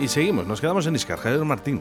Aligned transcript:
Y 0.00 0.06
seguimos, 0.06 0.46
nos 0.46 0.60
quedamos 0.60 0.86
en 0.86 0.94
Iscar, 0.94 1.18
Javier 1.18 1.44
Martín. 1.44 1.80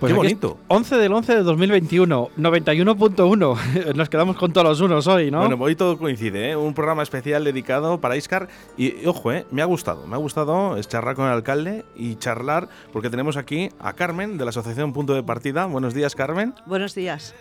Pues 0.00 0.12
Qué 0.12 0.16
bonito. 0.16 0.58
11 0.68 0.96
del 0.96 1.12
11 1.12 1.34
de 1.34 1.42
2021, 1.42 2.30
91.1. 2.38 3.94
Nos 3.96 4.08
quedamos 4.08 4.36
con 4.36 4.52
todos 4.52 4.66
los 4.66 4.80
unos 4.80 5.08
hoy, 5.08 5.30
¿no? 5.30 5.40
Bueno, 5.40 5.56
hoy 5.58 5.74
todo 5.74 5.98
coincide, 5.98 6.50
¿eh? 6.50 6.56
Un 6.56 6.72
programa 6.72 7.02
especial 7.02 7.42
dedicado 7.42 8.00
para 8.00 8.16
Iscar. 8.16 8.48
Y, 8.76 9.04
ojo, 9.06 9.32
¿eh? 9.32 9.44
me 9.50 9.60
ha 9.60 9.64
gustado, 9.64 10.06
me 10.06 10.14
ha 10.14 10.18
gustado 10.18 10.80
charlar 10.82 11.16
con 11.16 11.26
el 11.26 11.32
alcalde 11.32 11.84
y 11.96 12.14
charlar, 12.14 12.68
porque 12.92 13.10
tenemos 13.10 13.36
aquí 13.36 13.70
a 13.80 13.92
Carmen 13.94 14.38
de 14.38 14.44
la 14.44 14.50
Asociación 14.50 14.92
Punto 14.92 15.14
de 15.14 15.24
Partida. 15.24 15.66
Buenos 15.66 15.94
días, 15.94 16.14
Carmen. 16.14 16.54
Buenos 16.64 16.94
días. 16.94 17.34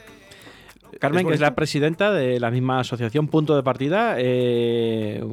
Carmen, 0.99 1.27
que 1.27 1.33
es 1.33 1.39
la 1.39 1.55
presidenta 1.55 2.11
de 2.11 2.39
la 2.39 2.51
misma 2.51 2.79
asociación 2.79 3.27
Punto 3.27 3.55
de 3.55 3.63
Partida. 3.63 4.15
Eh, 4.17 5.23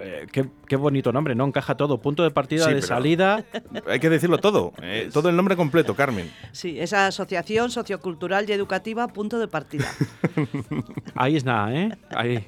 eh, 0.00 0.26
qué, 0.32 0.76
bonito 0.76 1.12
nombre, 1.12 1.34
¿no? 1.34 1.44
Encaja 1.46 1.76
todo. 1.76 1.98
Punto 1.98 2.22
de 2.22 2.30
partida, 2.30 2.66
de 2.68 2.82
salida. 2.82 3.44
Hay 3.88 4.00
que 4.00 4.10
decirlo 4.10 4.38
todo. 4.38 4.72
Eh, 4.82 5.10
todo 5.12 5.28
el 5.28 5.36
nombre 5.36 5.56
completo, 5.56 5.94
Carmen. 5.94 6.30
Sí, 6.52 6.78
esa 6.78 7.06
asociación 7.06 7.70
sociocultural 7.70 8.48
y 8.48 8.52
educativa 8.52 9.08
Punto 9.08 9.38
de 9.38 9.48
Partida. 9.48 9.86
Ahí 11.14 11.36
es 11.36 11.44
nada, 11.44 11.74
¿eh? 11.74 11.96
Ahí. 12.10 12.46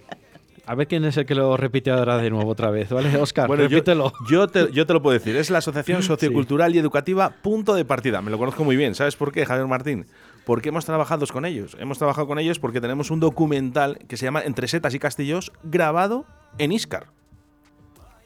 A 0.67 0.75
ver 0.75 0.89
quién 0.89 1.05
es 1.05 1.17
el 1.17 1.27
que 1.27 1.37
lo 1.37 1.57
repite 1.57 1.93
ahora 1.93 2.19
de 2.19 2.29
nuevo 2.29 2.51
otra 2.51 2.71
vez, 2.71 2.91
¿vale? 2.91 3.17
Oscar, 3.17 3.49
repítelo. 3.49 4.13
Yo, 4.29 4.49
te, 4.49 4.73
yo 4.73 4.85
te 4.85 4.93
lo 4.93 5.01
puedo 5.01 5.17
decir. 5.17 5.37
Es 5.37 5.49
la 5.49 5.59
Asociación 5.59 6.03
Sociocultural 6.03 6.75
y 6.75 6.79
Educativa 6.79 7.31
Punto 7.31 7.75
de 7.75 7.85
Partida. 7.85 8.21
Me 8.21 8.33
lo 8.33 8.39
conozco 8.39 8.65
muy 8.65 8.77
bien. 8.77 8.97
¿Sabes 8.97 9.15
por 9.15 9.31
qué, 9.31 9.47
Javier 9.47 9.69
Martín? 9.69 10.07
Porque 10.47 10.69
hemos 10.69 10.85
trabajado 10.85 11.27
con 11.27 11.45
ellos. 11.45 11.77
Hemos 11.81 11.99
trabajado 11.99 12.29
con 12.29 12.39
ellos 12.39 12.61
porque 12.61 12.81
tenemos 12.81 13.11
un 13.11 13.19
documental 13.19 13.99
que 14.07 14.17
se 14.17 14.27
llama 14.27 14.43
Entre 14.43 14.69
setas 14.69 14.95
y 14.95 15.01
castillos 15.01 15.51
grabado 15.65 16.25
en 16.59 16.71
Iscar. 16.71 17.09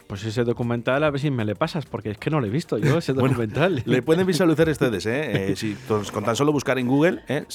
Pues 0.07 0.25
ese 0.25 0.45
documental, 0.45 1.03
a 1.05 1.11
ver 1.11 1.19
si 1.19 1.31
me 1.31 1.47
le 1.47 1.55
pasas, 1.55 1.87
porque 1.87 2.11
es 2.11 2.19
que 2.19 2.29
no 2.29 2.41
lo 2.41 2.47
he 2.47 2.51
visto 2.51 2.77
yo, 2.77 2.99
ese 2.99 3.13
documental. 3.15 3.83
le 3.87 4.03
pueden 4.03 4.27
visualizar 4.27 4.69
ustedes, 4.69 5.07
¿eh? 5.07 5.53
eh 5.53 5.57
si, 5.57 5.75
con 6.13 6.25
tan 6.25 6.37
solo 6.37 6.53
buscar 6.53 6.79
en 6.79 6.89
Google, 6.89 7.23
¿eh? 7.27 7.47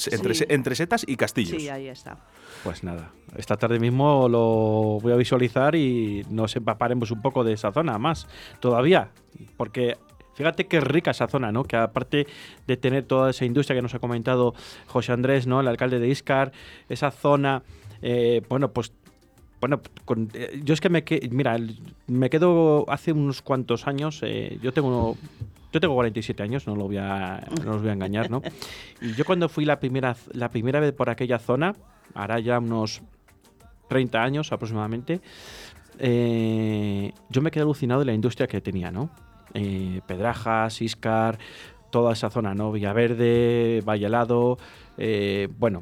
entre, 0.48 0.74
setas 0.74 1.04
y 1.06 1.16
castillos. 1.16 1.62
Sí, 1.62 1.68
ahí 1.68 1.86
está. 1.86 2.16
Pues 2.64 2.82
nada, 2.82 3.12
esta 3.36 3.56
tarde 3.56 3.78
mismo 3.78 4.28
lo 4.28 4.98
voy 5.00 5.12
a 5.12 5.16
visualizar 5.16 5.76
y 5.76 6.26
nos 6.28 6.56
empaparemos 6.56 7.12
un 7.12 7.22
poco 7.22 7.44
de 7.44 7.52
esa 7.52 7.70
zona 7.70 7.98
más, 7.98 8.26
todavía, 8.58 9.10
porque 9.56 9.98
Fíjate 10.36 10.66
qué 10.66 10.80
rica 10.80 11.12
esa 11.12 11.28
zona, 11.28 11.50
¿no? 11.50 11.64
Que 11.64 11.76
aparte 11.76 12.26
de 12.66 12.76
tener 12.76 13.04
toda 13.04 13.30
esa 13.30 13.46
industria 13.46 13.74
que 13.74 13.80
nos 13.80 13.94
ha 13.94 13.98
comentado 13.98 14.54
José 14.86 15.12
Andrés, 15.12 15.46
¿no? 15.46 15.60
El 15.60 15.68
alcalde 15.68 15.98
de 15.98 16.08
Iscar, 16.08 16.52
esa 16.90 17.10
zona, 17.10 17.62
eh, 18.02 18.42
bueno, 18.48 18.70
pues 18.70 18.92
bueno, 19.60 19.80
eh, 20.34 20.60
yo 20.62 20.74
es 20.74 20.82
que 20.82 20.90
me 20.90 21.02
mira, 21.30 21.56
me 22.06 22.28
quedo 22.28 22.84
hace 22.90 23.12
unos 23.12 23.40
cuantos 23.40 23.86
años, 23.86 24.20
eh, 24.22 24.58
yo 24.62 24.74
tengo 24.74 25.16
yo 25.72 25.80
tengo 25.80 25.94
47 25.94 26.42
años, 26.42 26.66
no 26.66 26.76
lo 26.76 26.84
voy 26.84 26.98
a 26.98 27.48
no 27.64 27.72
os 27.72 27.80
voy 27.80 27.88
a 27.88 27.94
engañar, 27.94 28.30
¿no? 28.30 28.42
Y 29.00 29.14
yo 29.14 29.24
cuando 29.24 29.48
fui 29.48 29.64
la 29.64 29.80
primera 29.80 30.14
la 30.32 30.50
primera 30.50 30.80
vez 30.80 30.92
por 30.92 31.08
aquella 31.08 31.38
zona, 31.38 31.74
hará 32.14 32.38
ya 32.40 32.58
unos 32.58 33.00
30 33.88 34.22
años 34.22 34.52
aproximadamente, 34.52 35.22
yo 35.98 37.40
me 37.40 37.50
quedé 37.50 37.62
alucinado 37.62 38.00
de 38.00 38.06
la 38.06 38.12
industria 38.12 38.46
que 38.46 38.60
tenía, 38.60 38.90
¿no? 38.90 39.08
Eh, 39.58 40.02
Pedrajas, 40.06 40.82
Iscar, 40.82 41.38
toda 41.90 42.12
esa 42.12 42.28
zona, 42.28 42.54
¿no? 42.54 42.72
Villaverde, 42.72 43.82
Valle 43.86 44.04
Helado, 44.04 44.58
eh, 44.98 45.48
bueno, 45.58 45.80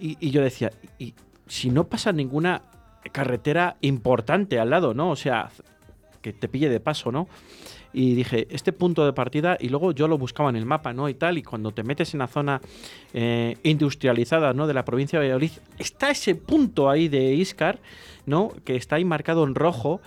y, 0.00 0.30
yo 0.30 0.42
decía, 0.42 0.72
y 0.98 1.14
si 1.46 1.70
no 1.70 1.84
pasa 1.84 2.10
ninguna 2.10 2.62
carretera 3.12 3.76
importante 3.80 4.58
al 4.58 4.70
lado, 4.70 4.92
¿no? 4.92 5.10
O 5.10 5.16
sea, 5.16 5.50
que 6.20 6.32
te 6.32 6.48
pille 6.48 6.68
de 6.68 6.80
paso, 6.80 7.12
¿no? 7.12 7.28
Y 7.92 8.14
dije, 8.14 8.48
este 8.50 8.72
punto 8.72 9.04
de 9.04 9.12
partida, 9.12 9.56
y 9.60 9.68
luego 9.68 9.92
yo 9.92 10.08
lo 10.08 10.18
buscaba 10.18 10.50
en 10.50 10.56
el 10.56 10.66
mapa, 10.66 10.92
¿no? 10.92 11.08
Y 11.08 11.14
tal, 11.14 11.38
y 11.38 11.44
cuando 11.44 11.70
te 11.70 11.84
metes 11.84 12.14
en 12.14 12.18
la 12.18 12.26
zona 12.26 12.60
eh, 13.14 13.56
industrializada, 13.62 14.52
¿no? 14.54 14.66
De 14.66 14.74
la 14.74 14.84
provincia 14.84 15.20
de 15.20 15.26
Valladolid, 15.26 15.52
está 15.78 16.10
ese 16.10 16.34
punto 16.34 16.90
ahí 16.90 17.06
de 17.06 17.34
Iscar, 17.34 17.78
¿no? 18.26 18.50
Que 18.64 18.74
está 18.74 18.96
ahí 18.96 19.04
marcado 19.04 19.44
en 19.44 19.54
rojo, 19.54 20.00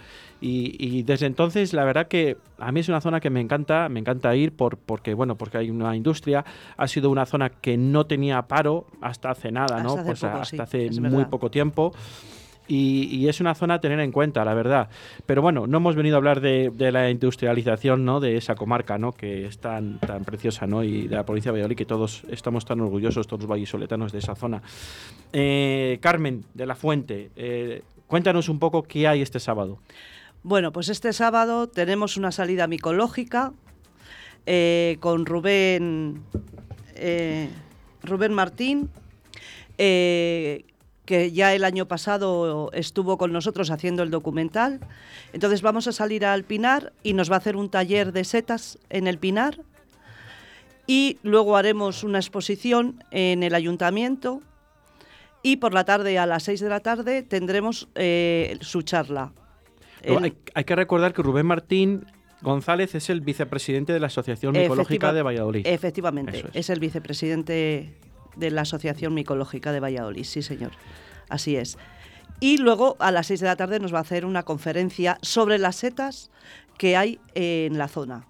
y, 0.47 1.01
desde 1.03 1.25
entonces, 1.25 1.73
la 1.73 1.83
verdad 1.85 2.07
que 2.07 2.38
a 2.59 2.72
mí 2.72 2.79
es 2.79 2.89
una 2.89 3.01
zona 3.01 3.19
que 3.19 3.31
me 3.31 3.41
encanta, 3.41 3.89
me 3.89 4.00
encanta 4.00 4.35
ir 4.35 4.51
por, 4.51 4.78
porque, 4.78 5.16
bueno, 5.16 5.35
porque 5.35 5.57
hay 5.57 5.72
una 5.72 5.95
industria. 5.95 6.45
Ha 6.78 6.88
sido 6.88 7.09
una 7.09 7.25
zona 7.25 7.50
que 7.50 7.78
no 7.78 8.06
tenía 8.06 8.44
paro 8.44 8.85
hasta 9.01 9.31
hace 9.31 9.51
nada, 9.51 9.81
¿no? 9.81 9.94
Hace 9.94 10.03
pues 10.03 10.23
hasta 10.23 10.63
hace 10.63 10.91
muy 11.01 11.25
poco 11.25 11.50
tiempo. 11.50 11.94
Y, 12.67 13.28
es 13.28 13.39
una 13.39 13.56
zona 13.56 13.75
a 13.75 13.81
tener 13.81 14.00
en 14.00 14.11
cuenta, 14.11 14.45
la 14.45 14.53
verdad. 14.53 14.89
Pero 15.25 15.41
bueno, 15.41 15.66
no 15.66 15.78
hemos 15.78 15.95
venido 15.95 16.16
a 16.16 16.17
hablar 16.17 16.41
de, 16.41 16.72
la 16.91 17.09
industrialización 17.09 18.06
¿no? 18.06 18.19
de 18.19 18.38
esa 18.38 18.56
comarca, 18.56 18.97
¿no? 18.97 19.13
que 19.13 19.45
es 19.47 19.57
tan, 19.59 20.00
tan 20.00 20.25
preciosa, 20.25 20.66
¿no? 20.67 20.83
y 20.83 21.07
de 21.07 21.16
la 21.16 21.25
provincia 21.25 21.51
de 21.51 21.57
Valladolid, 21.57 21.77
que 21.77 21.85
todos 21.85 22.23
estamos 22.29 22.66
tan 22.66 22.81
orgullosos, 22.81 23.27
todos 23.27 23.41
los 23.41 23.50
vallisoletanos, 23.50 24.12
de 24.12 24.19
esa 24.19 24.35
zona. 24.35 24.62
Eh, 25.31 26.00
Carmen, 26.01 26.44
de 26.53 26.66
la 26.66 26.75
Fuente, 26.75 27.29
eh, 27.35 27.83
cuéntanos 28.07 28.50
un 28.50 28.59
poco 28.59 28.83
qué 28.83 29.07
hay 29.07 29.22
este 29.22 29.39
sábado. 29.39 29.79
Bueno, 30.47 30.72
pues 30.72 30.89
este 30.89 31.11
sábado 31.11 31.67
tenemos 31.67 32.17
una 32.17 32.31
salida 32.31 32.67
micológica 32.67 33.51
eh, 34.45 34.97
con 35.00 35.25
Rubén, 35.25 36.22
eh, 36.94 37.50
Rubén 38.03 38.31
Martín, 38.31 38.91
eh, 39.79 40.66
que 41.06 41.31
ya 41.31 41.56
el 41.56 41.63
año 41.63 41.88
pasado 41.88 42.69
estuvo 42.73 43.17
con 43.17 43.33
nosotros 43.33 43.72
haciendo 43.72 44.03
el 44.03 44.11
documental. 44.11 44.81
Entonces 45.33 45.63
vamos 45.63 45.88
a 45.88 45.91
salir 45.91 46.23
al 46.23 46.44
Pinar 46.44 46.94
y 47.01 47.13
nos 47.13 47.31
va 47.31 47.38
a 47.38 47.39
hacer 47.39 47.56
un 47.56 47.72
taller 47.72 48.13
de 48.13 48.23
setas 48.23 48.77
en 48.91 49.07
el 49.07 49.17
Pinar. 49.17 49.62
Y 50.85 51.17
luego 51.23 51.57
haremos 51.57 52.03
una 52.03 52.19
exposición 52.19 53.03
en 53.09 53.41
el 53.41 53.56
ayuntamiento. 53.56 54.44
Y 55.41 55.56
por 55.56 55.73
la 55.73 55.85
tarde, 55.85 56.19
a 56.19 56.27
las 56.27 56.44
6 56.44 56.59
de 56.59 56.69
la 56.69 56.81
tarde, 56.81 57.23
tendremos 57.23 57.88
su 58.62 58.83
charla 58.83 59.31
hay, 60.53 60.63
que 60.63 60.75
recordar 60.75 61.13
que 61.13 61.22
Rubén 61.22 61.45
Martín 61.45 62.06
González 62.41 62.95
es 62.95 63.09
el 63.09 63.22
vicepresidente 63.22 63.94
de 63.94 64.00
la 64.00 64.07
Asociación 64.07 64.53
Micológica 64.53 65.13
de 65.13 65.23
Valladolid. 65.23 65.66
Efectivamente, 65.66 66.45
es. 66.53 66.69
el 66.69 66.79
vicepresidente 66.79 67.94
de 68.35 68.51
la 68.51 68.61
Asociación 68.61 69.13
Micológica 69.13 69.72
de 69.72 69.79
Valladolid, 69.79 70.23
sí 70.23 70.41
señor, 70.41 70.72
así 71.29 71.56
es. 71.56 71.78
Y 72.39 72.57
luego 72.57 72.97
a 73.00 73.11
las 73.11 73.28
6 73.28 73.39
de 73.39 73.45
la 73.47 73.56
tarde 73.56 73.79
nos 73.79 73.94
va 73.94 74.00
a 74.00 74.01
hacer 74.01 74.25
una 74.25 74.44
conferencia 74.44 75.17
sobre 75.22 75.57
las 75.57 75.78
setas 75.78 76.29
que 76.77 76.97
hay 76.97 77.19
en 77.33 77.77
la 77.77 77.88
zona. 77.88 78.27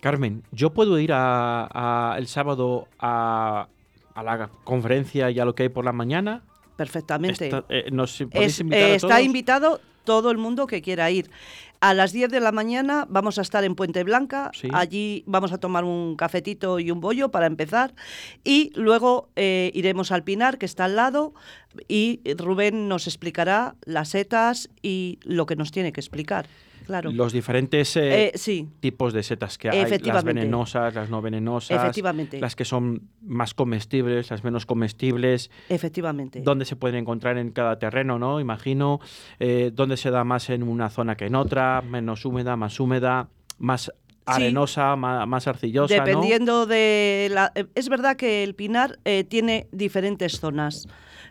Carmen, 0.00 0.42
¿yo 0.52 0.72
puedo 0.72 0.98
ir 0.98 1.10
el 1.10 2.26
sábado 2.26 2.88
a, 2.98 3.68
la 4.14 4.50
conferencia 4.62 5.30
y 5.30 5.40
a 5.40 5.44
lo 5.44 5.54
que 5.54 5.64
hay 5.64 5.68
por 5.68 5.84
la 5.84 5.92
mañana? 5.92 6.42
Perfectamente. 6.76 7.46
Está, 7.46 7.64
eh, 7.68 8.94
está 8.94 9.22
invitado 9.22 9.80
todo 10.04 10.30
el 10.30 10.38
mundo 10.38 10.66
que 10.66 10.82
quiera 10.82 11.10
ir. 11.10 11.30
A 11.80 11.92
las 11.92 12.12
10 12.12 12.30
de 12.30 12.40
la 12.40 12.50
mañana 12.50 13.06
vamos 13.10 13.38
a 13.38 13.42
estar 13.42 13.62
en 13.64 13.74
Puente 13.74 14.04
Blanca, 14.04 14.50
allí 14.72 15.22
vamos 15.26 15.52
a 15.52 15.58
tomar 15.58 15.84
un 15.84 16.16
cafetito 16.16 16.80
y 16.80 16.90
un 16.90 17.00
bollo 17.00 17.30
para 17.30 17.46
empezar. 17.46 17.94
Y 18.42 18.72
luego 18.74 19.28
eh, 19.36 19.70
iremos 19.74 20.10
al 20.10 20.24
Pinar, 20.24 20.56
que 20.56 20.64
está 20.64 20.86
al 20.86 20.96
lado, 20.96 21.34
y 21.86 22.20
Rubén 22.38 22.88
nos 22.88 23.06
explicará 23.06 23.74
las 23.84 24.10
setas 24.10 24.70
y 24.80 25.18
lo 25.24 25.44
que 25.44 25.56
nos 25.56 25.72
tiene 25.72 25.92
que 25.92 26.00
explicar 26.00 26.46
los 26.88 27.32
diferentes 27.32 27.96
eh, 27.96 28.32
eh, 28.34 28.66
tipos 28.80 29.12
de 29.12 29.22
setas 29.22 29.58
que 29.58 29.70
hay, 29.70 29.98
las 29.98 30.24
venenosas, 30.24 30.94
las 30.94 31.10
no 31.10 31.22
venenosas, 31.22 31.96
las 32.32 32.56
que 32.56 32.64
son 32.64 33.08
más 33.22 33.54
comestibles, 33.54 34.30
las 34.30 34.44
menos 34.44 34.66
comestibles, 34.66 35.50
efectivamente, 35.68 36.40
dónde 36.42 36.64
se 36.64 36.76
pueden 36.76 36.96
encontrar 36.96 37.38
en 37.38 37.50
cada 37.50 37.78
terreno, 37.78 38.18
¿no? 38.18 38.40
Imagino, 38.40 39.00
eh, 39.38 39.70
dónde 39.72 39.96
se 39.96 40.10
da 40.10 40.24
más 40.24 40.50
en 40.50 40.62
una 40.62 40.90
zona 40.90 41.16
que 41.16 41.26
en 41.26 41.34
otra, 41.34 41.82
menos 41.82 42.24
húmeda, 42.24 42.56
más 42.56 42.78
húmeda, 42.78 43.28
más 43.58 43.92
arenosa, 44.26 44.96
más, 44.96 45.46
arcillosa. 45.46 45.94
Dependiendo 45.94 46.66
de 46.66 47.28
la... 47.30 47.52
Es 47.74 47.90
verdad 47.90 48.16
que 48.16 48.42
el 48.42 48.54
pinar 48.54 48.98
tiene 49.28 49.68
diferentes 49.70 50.40
zonas 50.40 50.88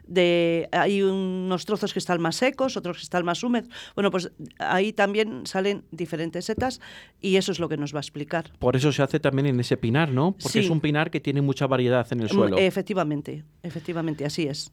de 0.07 0.69
hay 0.71 1.01
unos 1.01 1.65
trozos 1.65 1.93
que 1.93 1.99
están 1.99 2.21
más 2.21 2.35
secos, 2.35 2.77
otros 2.77 2.97
que 2.97 3.03
están 3.03 3.25
más 3.25 3.43
húmedos. 3.43 3.69
Bueno, 3.95 4.11
pues 4.11 4.31
ahí 4.59 4.93
también 4.93 5.45
salen 5.45 5.83
diferentes 5.91 6.45
setas 6.45 6.81
y 7.21 7.37
eso 7.37 7.51
es 7.51 7.59
lo 7.59 7.69
que 7.69 7.77
nos 7.77 7.93
va 7.93 7.99
a 7.99 8.01
explicar. 8.01 8.51
Por 8.59 8.75
eso 8.75 8.91
se 8.91 9.01
hace 9.01 9.19
también 9.19 9.47
en 9.47 9.59
ese 9.59 9.77
pinar, 9.77 10.09
¿no? 10.09 10.35
Porque 10.41 10.59
es 10.59 10.69
un 10.69 10.81
pinar 10.81 11.11
que 11.11 11.19
tiene 11.19 11.41
mucha 11.41 11.67
variedad 11.67 12.05
en 12.11 12.21
el 12.21 12.25
mm, 12.25 12.29
suelo. 12.29 12.57
Efectivamente, 12.57 13.43
efectivamente, 13.63 14.25
así 14.25 14.43
es. 14.43 14.71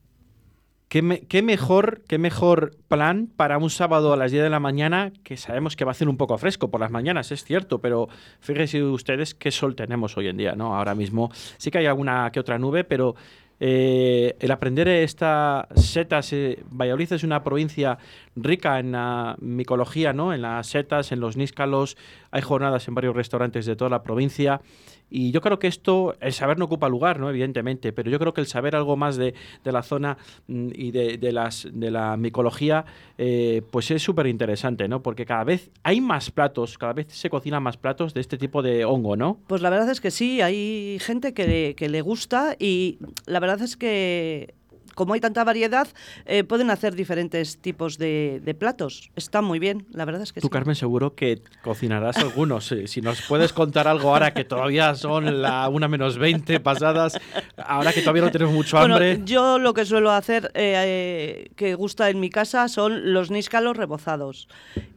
¿Qué, 0.91 1.03
mejor, 1.43 2.03
¿Qué 2.09 2.19
mejor 2.19 2.77
plan 2.89 3.29
para 3.37 3.59
un 3.59 3.71
sábado 3.71 4.13
a 4.13 4.17
las 4.17 4.33
10 4.33 4.43
de 4.43 4.51
la 4.51 4.59
mañana, 4.59 5.13
que 5.23 5.37
sabemos 5.37 5.77
que 5.77 5.85
va 5.85 5.93
a 5.93 5.93
hacer 5.93 6.09
un 6.09 6.17
poco 6.17 6.37
fresco 6.37 6.69
por 6.69 6.81
las 6.81 6.91
mañanas, 6.91 7.31
es 7.31 7.45
cierto, 7.45 7.81
pero 7.81 8.09
fíjense 8.41 8.83
ustedes 8.83 9.37
qué 9.37 9.53
sol 9.53 9.77
tenemos 9.77 10.17
hoy 10.17 10.27
en 10.27 10.37
día, 10.37 10.57
¿no? 10.57 10.75
Ahora 10.75 10.97
mismo 10.97 11.31
sí 11.59 11.71
que 11.71 11.79
hay 11.79 11.87
alguna 11.87 12.33
que 12.33 12.41
otra 12.41 12.59
nube, 12.59 12.83
pero 12.83 13.15
eh, 13.61 14.37
el 14.41 14.51
aprender 14.51 14.89
estas 14.89 15.67
setas, 15.75 16.33
eh, 16.33 16.63
Valladolid 16.71 17.13
es 17.13 17.25
una 17.25 17.45
provincia 17.45 17.99
rica 18.35 18.79
en 18.79 18.97
micología, 19.41 20.15
¿no? 20.15 20.33
En 20.33 20.41
las 20.43 20.67
setas, 20.67 21.13
en 21.13 21.21
los 21.21 21.37
níscalos, 21.37 21.99
hay 22.31 22.41
jornadas 22.41 22.89
en 22.89 22.95
varios 22.95 23.15
restaurantes 23.15 23.67
de 23.67 23.77
toda 23.77 23.91
la 23.91 24.03
provincia 24.03 24.63
y 25.11 25.33
yo 25.33 25.41
creo 25.41 25.59
que 25.59 25.67
esto, 25.67 26.15
el 26.21 26.33
saber 26.33 26.59
no 26.59 26.67
ocupa 26.67 26.89
lugar, 26.89 27.19
¿no? 27.19 27.29
Evidentemente, 27.29 27.93
pero 27.93 28.11
yo 28.11 28.19
creo 28.19 28.33
que 28.33 28.41
el 28.41 28.47
saber 28.47 28.77
algo 28.77 28.97
más 28.97 29.17
de, 29.17 29.35
la 29.65 29.83
zona 29.83 30.17
mm, 30.47 30.69
y 30.75 30.91
de, 30.93 31.33
las, 31.33 31.69
de 31.71 31.91
la 31.91 32.17
micología, 32.17 32.85
eh, 33.19 33.63
pues 33.71 33.91
es 33.91 34.03
súper 34.03 34.27
interesante, 34.27 34.89
¿no? 34.89 35.03
Porque 35.03 35.27
cada 35.27 35.45
vez 35.45 35.71
hay 35.83 36.01
más 36.01 36.31
platos, 36.31 36.79
cada 36.79 36.93
vez 36.93 37.09
se 37.09 37.29
cocinan 37.29 37.63
más 37.63 37.77
platos 37.77 38.15
de 38.15 38.21
este 38.21 38.39
tipo 38.39 38.63
de 38.63 38.85
hongo, 38.85 39.17
¿no? 39.17 39.41
Pues 39.49 39.63
la 39.63 39.71
verdad 39.71 39.91
es 39.91 40.01
que 40.01 40.11
sí, 40.11 40.41
hay 40.41 40.99
gente 41.01 41.35
que, 41.35 41.75
que 41.77 41.89
le 41.89 42.01
gusta 42.01 42.55
y 42.59 42.99
la 43.27 43.41
verdad 43.41 43.61
es 43.63 43.77
que 43.77 44.55
como 45.01 45.15
hay 45.15 45.21
tanta 45.21 45.45
variedad, 45.45 45.89
eh, 46.27 46.45
pueden 46.45 46.69
hacer 46.69 46.95
diferentes 46.95 47.57
tipos 47.57 47.97
de, 47.97 48.55
platos. 48.59 49.11
Está 49.17 49.41
muy 49.41 49.59
bien, 49.59 49.87
la 49.93 50.05
verdad 50.05 50.21
es 50.21 50.35
que 50.35 50.43
Tú, 50.43 50.51
Carmen, 50.51 50.75
seguro 50.75 51.15
que 51.15 51.41
cocinarás 51.63 52.19
algunos. 52.19 52.75
si 52.85 53.01
nos 53.01 53.23
puedes 53.23 53.55
contar 53.55 53.89
algo 53.89 54.11
ahora 54.11 54.35
que 54.35 54.45
todavía 54.45 54.95
son 54.95 55.41
la 55.41 55.71
una 55.71 55.89
menos 55.89 56.19
20 56.19 56.61
pasadas, 56.61 57.19
ahora 57.57 57.95
que 57.95 58.03
todavía 58.03 58.25
no 58.25 58.31
tenemos 58.31 58.53
mucho 58.53 58.77
hambre. 58.77 59.23
yo 59.25 59.59
lo 59.59 59.73
que 59.73 59.87
suelo 59.87 60.11
hacer, 60.11 60.51
eh, 60.53 60.75
eh, 60.77 61.51
que 61.57 61.75
gusta 61.77 62.11
en 62.11 62.21
mi 62.21 62.29
casa, 62.29 62.69
son 62.69 63.15
los 63.15 63.31
níscalos 63.31 63.79
rebozados 63.79 64.49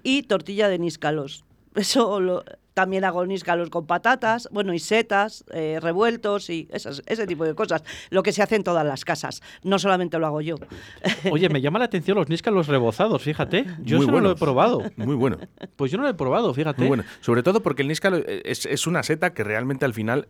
y 0.04 0.24
tortilla 0.24 0.68
de 0.68 0.80
níscalos. 0.80 1.46
Eso 1.76 2.20
lo, 2.20 2.44
también 2.74 3.06
hago 3.06 3.25
níscalos 3.25 3.70
con 3.70 3.86
patatas, 3.86 4.48
bueno, 4.52 4.74
y 4.74 4.80
setas, 4.80 5.44
eh, 5.54 5.80
revueltos 5.81 6.50
y 6.50 6.68
ese 6.72 7.28
tipo 7.28 7.46
de 7.46 7.56
cosas. 7.56 7.84
Lo 8.10 8.24
que 8.24 8.31
se 8.31 8.42
hace 8.42 8.56
en 8.56 8.64
todas 8.64 8.86
las 8.86 9.06
casas. 9.06 9.42
No 9.64 9.80
solamente 9.80 10.18
lo 10.20 10.28
hago 10.28 10.42
yo. 10.42 10.56
Oye, 11.31 11.50
me 11.50 11.62
llama 11.62 11.80
la 11.80 11.86
atención 11.86 12.18
los 12.18 12.30
níscalos 12.30 12.68
rebozados, 12.68 13.22
fíjate. 13.22 13.66
Yo 13.81 13.98
eso 13.98 14.12
no 14.12 14.20
lo 14.20 14.31
he 14.31 14.36
probado. 14.36 14.84
Muy 14.96 15.16
bueno. 15.16 15.38
Pues 15.75 15.92
yo 15.92 15.98
no 15.98 16.04
lo 16.04 16.10
he 16.10 16.14
probado, 16.14 16.54
fíjate. 16.54 16.80
Muy 16.81 16.88
bueno. 16.88 17.04
Sobre 17.22 17.44
todo 17.44 17.62
porque 17.62 17.81
el 17.81 17.88
níscalo 17.88 18.18
es, 18.18 18.66
es 18.66 18.88
una 18.88 19.04
seta 19.04 19.34
que 19.34 19.44
realmente 19.44 19.86
al 19.86 19.94
final 19.94 20.28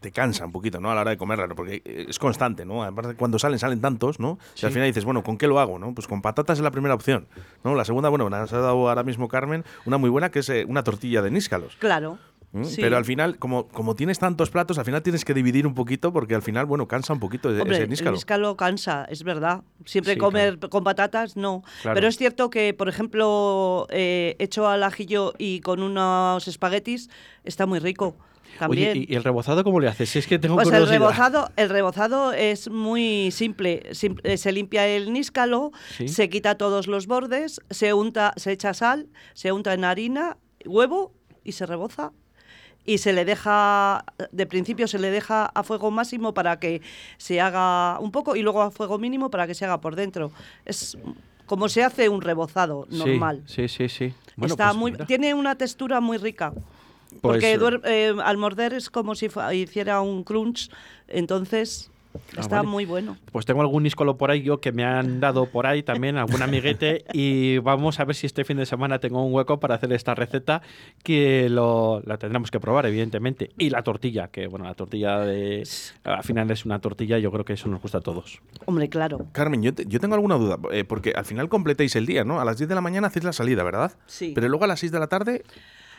te 0.00 0.12
cansa 0.12 0.46
un 0.46 0.52
poquito, 0.52 0.80
¿no? 0.80 0.90
A 0.90 0.94
la 0.94 1.02
hora 1.02 1.10
de 1.10 1.16
comerla, 1.16 1.48
porque 1.48 1.82
es 1.84 2.18
constante, 2.18 2.64
¿no? 2.64 2.82
Aparte, 2.82 3.14
cuando 3.14 3.38
salen, 3.38 3.58
salen 3.58 3.80
tantos, 3.80 4.20
¿no? 4.20 4.38
Y 4.60 4.66
al 4.66 4.72
final 4.72 4.86
dices, 4.86 5.04
bueno, 5.04 5.22
¿con 5.22 5.38
qué 5.38 5.46
lo 5.46 5.58
hago, 5.58 5.78
no? 5.78 5.94
Pues 5.94 6.06
con 6.06 6.22
patatas 6.22 6.58
es 6.58 6.64
la 6.64 6.70
primera 6.70 6.94
opción, 6.94 7.26
¿no? 7.62 7.74
La 7.74 7.84
segunda, 7.84 8.08
bueno, 8.08 8.28
nos 8.30 8.52
ha 8.52 8.58
dado 8.58 8.88
ahora 8.88 9.02
mismo 9.02 9.28
Carmen 9.28 9.64
una 9.84 9.98
muy 9.98 10.10
buena 10.10 10.30
que 10.30 10.40
es 10.40 10.48
eh, 10.48 10.64
una 10.68 10.82
tortilla 10.82 11.22
de 11.22 11.30
níscalos. 11.30 11.76
Claro. 11.76 12.18
¿Mm? 12.54 12.66
Pero 12.76 12.96
al 12.96 13.04
final, 13.04 13.36
como, 13.38 13.66
como 13.66 13.96
tienes 13.96 14.20
tantos 14.20 14.48
platos, 14.50 14.78
al 14.78 14.84
final 14.84 15.02
tienes 15.02 15.24
que 15.24 15.34
dividir 15.34 15.66
un 15.66 15.74
poquito 15.74 16.12
porque 16.12 16.36
al 16.36 16.42
final, 16.42 16.66
bueno, 16.66 16.86
cansa 16.86 17.12
un 17.12 17.18
poquito 17.18 17.50
ese 17.50 17.88
níscalo. 17.88 18.10
El 18.10 18.14
níscalo 18.14 18.56
cansa, 18.56 19.06
es 19.10 19.24
verdad. 19.24 19.62
Siempre 19.84 20.16
comer 20.16 20.60
con 20.70 20.84
patatas, 20.84 21.36
no. 21.36 21.64
Pero 21.82 22.06
es 22.06 22.16
cierto 22.16 22.50
que, 22.50 22.72
por 22.72 22.88
ejemplo, 22.88 23.88
eh, 23.90 24.36
hecho 24.38 24.68
al 24.68 24.84
ajillo 24.84 25.34
y 25.36 25.60
con 25.60 25.82
unos 25.82 26.46
espaguetis, 26.46 27.10
está 27.42 27.66
muy 27.66 27.80
rico. 27.80 28.16
Oye, 28.68 29.06
¿y 29.08 29.14
el 29.14 29.24
rebozado 29.24 29.64
cómo 29.64 29.80
le 29.80 29.88
haces? 29.88 30.14
Es 30.16 30.26
que 30.26 30.38
tengo 30.38 30.56
pues 30.56 30.70
el 30.70 30.86
rebozado, 30.86 31.50
el 31.56 31.68
rebozado 31.68 32.32
es 32.32 32.70
muy 32.70 33.30
simple. 33.30 33.82
Eh, 34.22 34.36
se 34.36 34.52
limpia 34.52 34.86
el 34.86 35.12
níscalo, 35.12 35.72
se 36.06 36.28
quita 36.28 36.56
todos 36.56 36.86
los 36.86 37.06
bordes, 37.06 37.60
se 37.70 37.92
unta, 37.92 38.32
se 38.36 38.52
echa 38.52 38.74
sal, 38.74 39.08
se 39.34 39.52
unta 39.52 39.74
en 39.74 39.84
harina, 39.84 40.36
huevo 40.64 41.12
y 41.42 41.52
se 41.52 41.66
reboza 41.66 42.12
y 42.84 42.98
se 42.98 43.12
le 43.12 43.24
deja, 43.24 44.04
de 44.30 44.46
principio 44.46 44.86
se 44.86 44.98
le 44.98 45.10
deja 45.10 45.46
a 45.46 45.62
fuego 45.62 45.90
máximo 45.90 46.34
para 46.34 46.58
que 46.58 46.82
se 47.16 47.40
haga 47.40 47.98
un 47.98 48.10
poco 48.10 48.36
y 48.36 48.42
luego 48.42 48.62
a 48.62 48.70
fuego 48.70 48.98
mínimo 48.98 49.30
para 49.30 49.46
que 49.46 49.54
se 49.54 49.64
haga 49.64 49.80
por 49.80 49.96
dentro. 49.96 50.32
Es 50.64 50.96
como 51.46 51.68
se 51.68 51.82
hace 51.82 52.08
un 52.08 52.20
rebozado 52.20 52.86
normal. 52.90 53.42
Sí, 53.46 53.68
sí, 53.68 53.88
sí. 53.88 54.14
Está 54.42 54.68
pues 54.68 54.76
muy, 54.76 54.92
tiene 55.06 55.34
una 55.34 55.54
textura 55.56 56.00
muy 56.00 56.18
rica. 56.18 56.52
Pues, 57.20 57.42
Porque 57.42 57.54
eh, 57.54 57.80
eh, 57.84 58.14
al 58.22 58.36
morder 58.36 58.74
es 58.74 58.90
como 58.90 59.14
si 59.14 59.28
hiciera 59.52 60.00
un 60.00 60.24
crunch, 60.24 60.70
entonces 61.08 61.90
ah, 62.36 62.40
Está 62.40 62.62
muy 62.62 62.84
bueno. 62.84 63.16
Pues 63.32 63.46
tengo 63.46 63.60
algún 63.60 63.82
níscolo 63.82 64.16
por 64.16 64.30
ahí 64.30 64.42
yo 64.42 64.60
que 64.60 64.72
me 64.72 64.84
han 64.84 65.20
dado 65.20 65.46
por 65.46 65.66
ahí 65.66 65.82
también, 65.82 66.16
algún 66.16 66.42
amiguete, 66.42 67.04
y 67.12 67.58
vamos 67.58 67.98
a 68.00 68.04
ver 68.04 68.14
si 68.14 68.26
este 68.26 68.44
fin 68.44 68.56
de 68.56 68.66
semana 68.66 68.98
tengo 68.98 69.24
un 69.24 69.32
hueco 69.32 69.58
para 69.58 69.76
hacer 69.76 69.92
esta 69.92 70.14
receta 70.14 70.62
que 71.02 71.48
lo, 71.48 72.02
la 72.04 72.18
tendremos 72.18 72.50
que 72.50 72.60
probar, 72.60 72.86
evidentemente. 72.86 73.50
Y 73.58 73.70
la 73.70 73.82
tortilla, 73.82 74.28
que 74.28 74.46
bueno, 74.46 74.64
la 74.66 74.74
tortilla 74.74 75.20
de... 75.20 75.66
Al 76.04 76.22
final 76.22 76.50
es 76.50 76.64
una 76.64 76.78
tortilla, 76.78 77.18
yo 77.18 77.30
creo 77.32 77.44
que 77.44 77.54
eso 77.54 77.68
nos 77.68 77.80
gusta 77.80 77.98
a 77.98 78.02
todos. 78.02 78.40
Hombre, 78.66 78.88
claro. 78.88 79.26
Carmen, 79.32 79.62
yo, 79.62 79.72
yo 79.72 80.00
tengo 80.00 80.14
alguna 80.14 80.36
duda, 80.36 80.58
eh, 80.72 80.84
porque 80.84 81.12
al 81.16 81.24
final 81.24 81.48
completáis 81.48 81.96
el 81.96 82.06
día, 82.06 82.24
¿no? 82.24 82.40
A 82.40 82.44
las 82.44 82.58
10 82.58 82.68
de 82.68 82.74
la 82.74 82.80
mañana 82.80 83.08
hacéis 83.08 83.24
la 83.24 83.32
salida, 83.32 83.64
¿verdad? 83.64 83.92
Sí. 84.06 84.32
Pero 84.34 84.48
luego 84.48 84.64
a 84.64 84.68
las 84.68 84.80
6 84.80 84.92
de 84.92 84.98
la 84.98 85.06
tarde... 85.06 85.42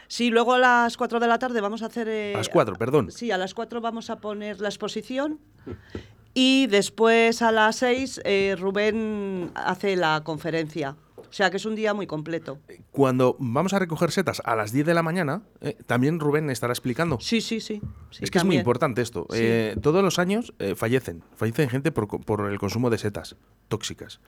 Sí, 0.07 0.29
luego 0.29 0.53
a 0.53 0.59
las 0.59 0.97
4 0.97 1.19
de 1.19 1.27
la 1.27 1.39
tarde 1.39 1.61
vamos 1.61 1.81
a 1.81 1.87
hacer... 1.87 2.07
Eh, 2.07 2.33
a 2.33 2.37
las 2.37 2.49
4, 2.49 2.75
perdón. 2.75 3.11
Sí, 3.11 3.31
a 3.31 3.37
las 3.37 3.53
4 3.53 3.81
vamos 3.81 4.09
a 4.09 4.19
poner 4.19 4.61
la 4.61 4.69
exposición 4.69 5.39
y 6.33 6.67
después 6.67 7.41
a 7.41 7.51
las 7.51 7.77
6 7.77 8.21
eh, 8.23 8.55
Rubén 8.59 9.51
hace 9.55 9.95
la 9.95 10.21
conferencia. 10.23 10.95
O 11.17 11.33
sea 11.35 11.49
que 11.49 11.57
es 11.57 11.65
un 11.65 11.75
día 11.75 11.93
muy 11.93 12.07
completo. 12.07 12.59
Cuando 12.91 13.35
vamos 13.39 13.73
a 13.73 13.79
recoger 13.79 14.11
setas 14.11 14.41
a 14.45 14.55
las 14.55 14.71
10 14.71 14.85
de 14.85 14.93
la 14.93 15.03
mañana, 15.03 15.41
eh, 15.59 15.75
también 15.85 16.19
Rubén 16.19 16.49
estará 16.49 16.71
explicando. 16.71 17.19
Sí, 17.19 17.41
sí, 17.41 17.59
sí. 17.59 17.81
es 18.21 18.31
que 18.31 18.37
es 18.37 18.45
muy 18.45 18.57
importante 18.57 19.01
esto. 19.01 19.27
todos 19.81 20.03
los 20.03 20.19
años 20.19 20.53
fallecen, 20.75 21.23
fallecen 21.35 21.69
gente 21.69 21.91
por, 21.91 22.07
por 22.07 22.49
el 22.49 22.57
consumo 22.59 22.89
de 22.89 22.97
setas 22.99 23.35
tóxicas. 23.67 24.21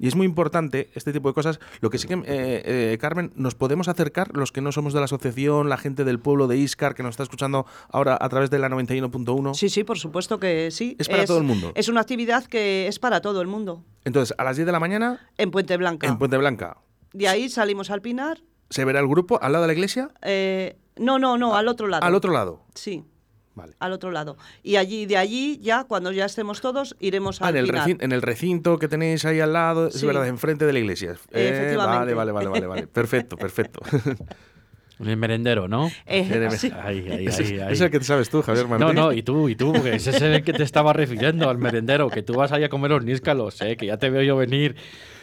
Y 0.00 0.08
es 0.08 0.16
muy 0.16 0.24
importante 0.24 0.88
este 0.94 1.12
tipo 1.12 1.28
de 1.28 1.34
cosas. 1.34 1.60
Lo 1.80 1.90
que 1.90 1.98
sí 1.98 2.08
que, 2.08 2.14
eh, 2.14 2.22
eh, 2.24 2.98
Carmen, 2.98 3.32
nos 3.36 3.54
podemos 3.54 3.86
acercar, 3.86 4.34
los 4.34 4.50
que 4.50 4.62
no 4.62 4.72
somos 4.72 4.94
de 4.94 4.98
la 4.98 5.04
asociación, 5.04 5.68
la 5.68 5.76
gente 5.76 6.04
del 6.04 6.18
pueblo 6.18 6.48
de 6.48 6.56
Iscar, 6.56 6.94
que 6.94 7.02
nos 7.02 7.10
está 7.10 7.22
escuchando 7.22 7.66
ahora 7.90 8.16
a 8.18 8.28
través 8.30 8.48
de 8.48 8.58
la 8.58 8.70
91.1. 8.70 9.52
Sí, 9.54 9.68
sí, 9.68 9.84
por 9.84 9.98
supuesto 9.98 10.40
que 10.40 10.70
sí. 10.70 10.96
Es 10.98 11.10
para 11.10 11.26
todo 11.26 11.36
el 11.36 11.44
mundo. 11.44 11.72
Es 11.74 11.90
una 11.90 12.00
actividad 12.00 12.46
que 12.46 12.86
es 12.86 12.98
para 12.98 13.20
todo 13.20 13.42
el 13.42 13.46
mundo. 13.46 13.84
Entonces, 14.04 14.34
a 14.38 14.44
las 14.44 14.56
10 14.56 14.64
de 14.64 14.72
la 14.72 14.80
mañana. 14.80 15.28
En 15.36 15.50
Puente 15.50 15.76
Blanca. 15.76 16.06
En 16.06 16.16
Puente 16.16 16.38
Blanca. 16.38 16.78
De 17.12 17.28
ahí 17.28 17.50
salimos 17.50 17.90
al 17.90 18.00
Pinar. 18.00 18.40
¿Se 18.70 18.86
verá 18.86 19.00
el 19.00 19.06
grupo 19.06 19.38
al 19.42 19.52
lado 19.52 19.64
de 19.64 19.66
la 19.66 19.74
iglesia? 19.74 20.10
Eh, 20.22 20.78
no, 20.96 21.18
no, 21.18 21.36
no, 21.36 21.56
al 21.56 21.68
otro 21.68 21.88
lado. 21.88 22.04
Al 22.06 22.14
otro 22.14 22.32
lado. 22.32 22.62
Sí 22.74 23.04
al 23.78 23.92
otro 23.92 24.10
lado. 24.10 24.36
Y 24.62 24.76
allí, 24.76 25.06
de 25.06 25.16
allí, 25.16 25.58
ya 25.62 25.84
cuando 25.84 26.12
ya 26.12 26.24
estemos 26.24 26.60
todos, 26.60 26.96
iremos 27.00 27.40
a 27.42 27.46
ah, 27.46 27.50
en 27.50 27.56
el, 27.56 27.68
recinto, 27.68 28.04
en 28.04 28.12
el 28.12 28.22
recinto 28.22 28.78
que 28.78 28.88
tenéis 28.88 29.24
ahí 29.24 29.40
al 29.40 29.52
lado, 29.52 29.88
es 29.88 30.02
verdad, 30.02 30.26
enfrente 30.26 30.64
de 30.64 30.72
la 30.72 30.78
iglesia. 30.78 31.16
Eh, 31.30 31.74
vale, 31.76 32.14
vale, 32.14 32.32
vale, 32.32 32.48
vale, 32.48 32.66
vale. 32.66 32.86
Perfecto, 33.00 33.36
perfecto. 33.36 33.80
El 35.00 35.16
merendero, 35.16 35.66
¿no? 35.66 35.90
Eh, 36.06 36.48
es 37.70 37.80
el 37.80 37.90
que 37.90 37.98
te 37.98 38.04
sabes 38.04 38.28
tú, 38.28 38.42
Javier 38.42 38.68
Martín. 38.68 38.88
No, 38.88 38.92
no, 38.92 39.12
y 39.12 39.22
tú, 39.22 39.48
y 39.48 39.56
tú, 39.56 39.72
porque 39.72 39.94
ese 39.94 40.10
es 40.10 40.20
el 40.20 40.42
que 40.42 40.52
te 40.52 40.62
estaba 40.62 40.92
refiriendo, 40.92 41.48
al 41.48 41.58
merendero, 41.58 42.08
que 42.10 42.22
tú 42.22 42.34
vas 42.34 42.52
ahí 42.52 42.64
a 42.64 42.68
comer 42.68 42.90
los 42.90 43.04
níscalos, 43.04 43.60
¿eh? 43.62 43.76
que 43.76 43.86
ya 43.86 43.96
te 43.96 44.10
veo 44.10 44.22
yo 44.22 44.36
venir 44.36 44.76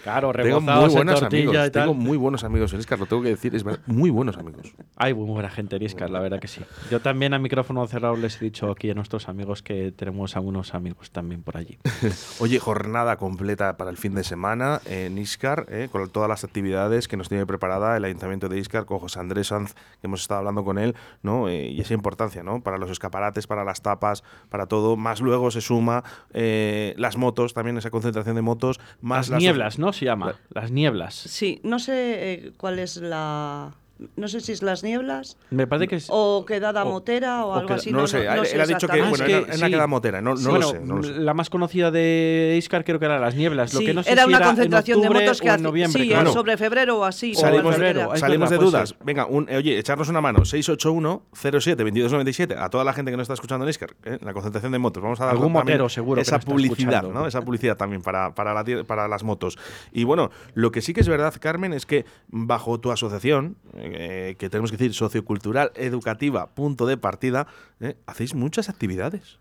Claro, 0.07 0.31
tengo 0.31 0.61
muy 0.61 0.89
buenos 0.89 1.21
amigos, 1.21 1.71
Tengo 1.73 1.93
muy 1.93 2.17
buenos 2.17 2.43
amigos 2.45 2.71
en 2.71 2.79
Iscar, 2.79 2.97
lo 2.97 3.07
tengo 3.07 3.23
que 3.23 3.29
decir, 3.29 3.53
es 3.53 3.65
muy 3.87 4.09
buenos 4.09 4.37
amigos. 4.37 4.73
Hay 4.95 5.13
muy 5.13 5.25
buena 5.25 5.49
gente 5.49 5.75
en 5.75 5.83
Iscar, 5.83 6.09
la 6.09 6.21
verdad 6.21 6.39
que 6.39 6.47
sí. 6.47 6.61
Yo 6.89 7.01
también 7.01 7.33
a 7.33 7.39
micrófono 7.39 7.85
cerrado 7.87 8.15
les 8.15 8.41
he 8.41 8.45
dicho 8.45 8.71
aquí 8.71 8.89
a 8.89 8.93
nuestros 8.93 9.27
amigos 9.27 9.61
que 9.61 9.91
tenemos 9.91 10.37
algunos 10.37 10.73
amigos 10.75 11.11
también 11.11 11.43
por 11.43 11.57
allí. 11.57 11.77
Oye, 12.39 12.57
jornada 12.57 13.17
completa 13.17 13.75
para 13.75 13.89
el 13.89 13.97
fin 13.97 14.15
de 14.15 14.23
semana 14.23 14.79
en 14.85 15.17
Iscar, 15.17 15.65
eh, 15.69 15.89
con 15.91 16.09
todas 16.09 16.29
las 16.29 16.45
actividades 16.45 17.09
que 17.09 17.17
nos 17.17 17.27
tiene 17.27 17.45
preparada 17.45 17.97
el 17.97 18.05
Ayuntamiento 18.05 18.47
de 18.47 18.59
Iscar, 18.59 18.85
con 18.85 18.99
José 18.99 19.19
Andrés 19.19 19.47
Sanz, 19.47 19.66
que 19.73 20.07
hemos 20.07 20.21
estado 20.21 20.39
hablando 20.39 20.63
con 20.63 20.77
él, 20.77 20.95
¿no? 21.21 21.49
Eh, 21.49 21.69
y 21.69 21.81
esa 21.81 21.93
importancia, 21.93 22.43
¿no? 22.43 22.61
Para 22.61 22.77
los 22.77 22.91
escaparates, 22.91 23.47
para 23.47 23.63
las 23.63 23.81
tapas, 23.81 24.23
para 24.49 24.67
todo. 24.67 24.97
Más 24.97 25.21
luego 25.21 25.51
se 25.51 25.61
suma 25.61 26.03
eh, 26.33 26.93
las 26.97 27.17
motos, 27.17 27.53
también 27.53 27.77
esa 27.77 27.89
concentración 27.89 28.35
de 28.35 28.41
motos, 28.41 28.79
más 29.01 29.29
las, 29.29 29.39
nieblas, 29.39 29.79
¿no? 29.79 29.93
se 29.93 30.05
llama, 30.05 30.35
las 30.49 30.71
nieblas. 30.71 31.15
Sí, 31.15 31.59
no 31.63 31.79
sé 31.79 32.33
eh, 32.33 32.53
cuál 32.57 32.79
es 32.79 32.97
la 32.97 33.73
no 34.15 34.27
sé 34.27 34.41
si 34.41 34.51
es 34.51 34.61
las 34.61 34.83
nieblas. 34.83 35.37
Me 35.49 35.67
parece 35.67 35.87
que 35.87 35.95
es. 35.95 36.07
O 36.09 36.45
quedada 36.45 36.85
motera 36.85 37.45
o, 37.45 37.53
algo 37.53 37.73
así. 37.73 37.91
No, 37.91 38.01
lo 38.01 38.07
sé. 38.07 38.21
él, 38.21 38.61
ha 38.61 38.65
dicho 38.65 38.87
que, 38.87 39.01
bueno, 39.01 39.25
es 39.25 39.57
una 39.57 39.69
queda 39.69 39.87
motera. 39.87 40.21
No, 40.21 40.35
no, 40.35 40.57
lo 40.57 41.03
sé, 41.03 41.19
La 41.19 41.33
más 41.33 41.49
conocida 41.49 41.91
de 41.91 42.55
Iscar 42.57 42.83
creo 42.83 42.99
que 42.99 43.05
era 43.05 43.19
las 43.19 43.35
nieblas. 43.35 43.73
lo 43.73 43.79
que 43.79 43.93
no 43.93 44.03
sé 44.03 44.11
era 44.11 44.23
si 44.23 44.29
una 44.29 44.41
concentración 44.41 45.01
de 45.01 45.09
motos 45.09 45.41
que 45.41 45.49
en 45.49 45.63
noviembre. 45.63 46.03
Sí, 46.03 46.13
sobre 46.31 46.57
febrero 46.57 46.99
o 46.99 47.03
así. 47.03 47.33
Salimos, 47.33 47.75
salimos 48.19 48.49
de 48.49 48.57
dudas. 48.57 48.95
Venga, 49.03 49.25
un, 49.25 49.49
eh, 49.49 49.57
oye, 49.57 49.77
echarnos 49.79 50.09
una 50.09 50.21
mano. 50.21 50.45
681 50.45 51.23
07 51.33 51.83
2297 51.83 52.55
A 52.57 52.69
toda 52.69 52.83
la 52.83 52.93
gente 52.93 53.11
que 53.11 53.17
no 53.17 53.23
está 53.23 53.33
escuchando 53.33 53.65
en 53.65 53.69
Iscar, 53.69 53.95
¿eh? 54.03 54.17
la 54.21 54.33
concentración 54.33 54.71
de 54.71 54.79
motos. 54.79 55.01
Vamos 55.01 55.19
a 55.21 55.25
dar 55.25 55.33
algún 55.33 55.51
motero 55.51 55.89
seguro. 55.89 56.21
Esa 56.21 56.39
publicidad, 56.39 57.03
¿no? 57.03 57.27
Esa 57.27 57.41
publicidad 57.41 57.77
también 57.77 58.01
para, 58.01 58.33
para, 58.35 58.53
la, 58.53 58.83
para 58.83 59.07
las 59.07 59.23
motos. 59.23 59.57
Y 59.91 60.03
bueno, 60.03 60.31
lo 60.53 60.71
que 60.71 60.81
sí 60.81 60.93
que 60.93 61.01
es 61.01 61.09
verdad, 61.09 61.33
Carmen, 61.39 61.73
es 61.73 61.85
que 61.85 62.05
bajo 62.27 62.79
tu 62.79 62.91
asociación, 62.91 63.57
eh, 63.93 64.35
que 64.37 64.49
tenemos 64.49 64.71
que 64.71 64.77
decir 64.77 64.93
sociocultural, 64.93 65.71
educativa, 65.75 66.53
punto 66.53 66.85
de 66.85 66.97
partida, 66.97 67.47
¿eh? 67.79 67.95
hacéis 68.05 68.33
muchas 68.33 68.69
actividades. 68.69 69.39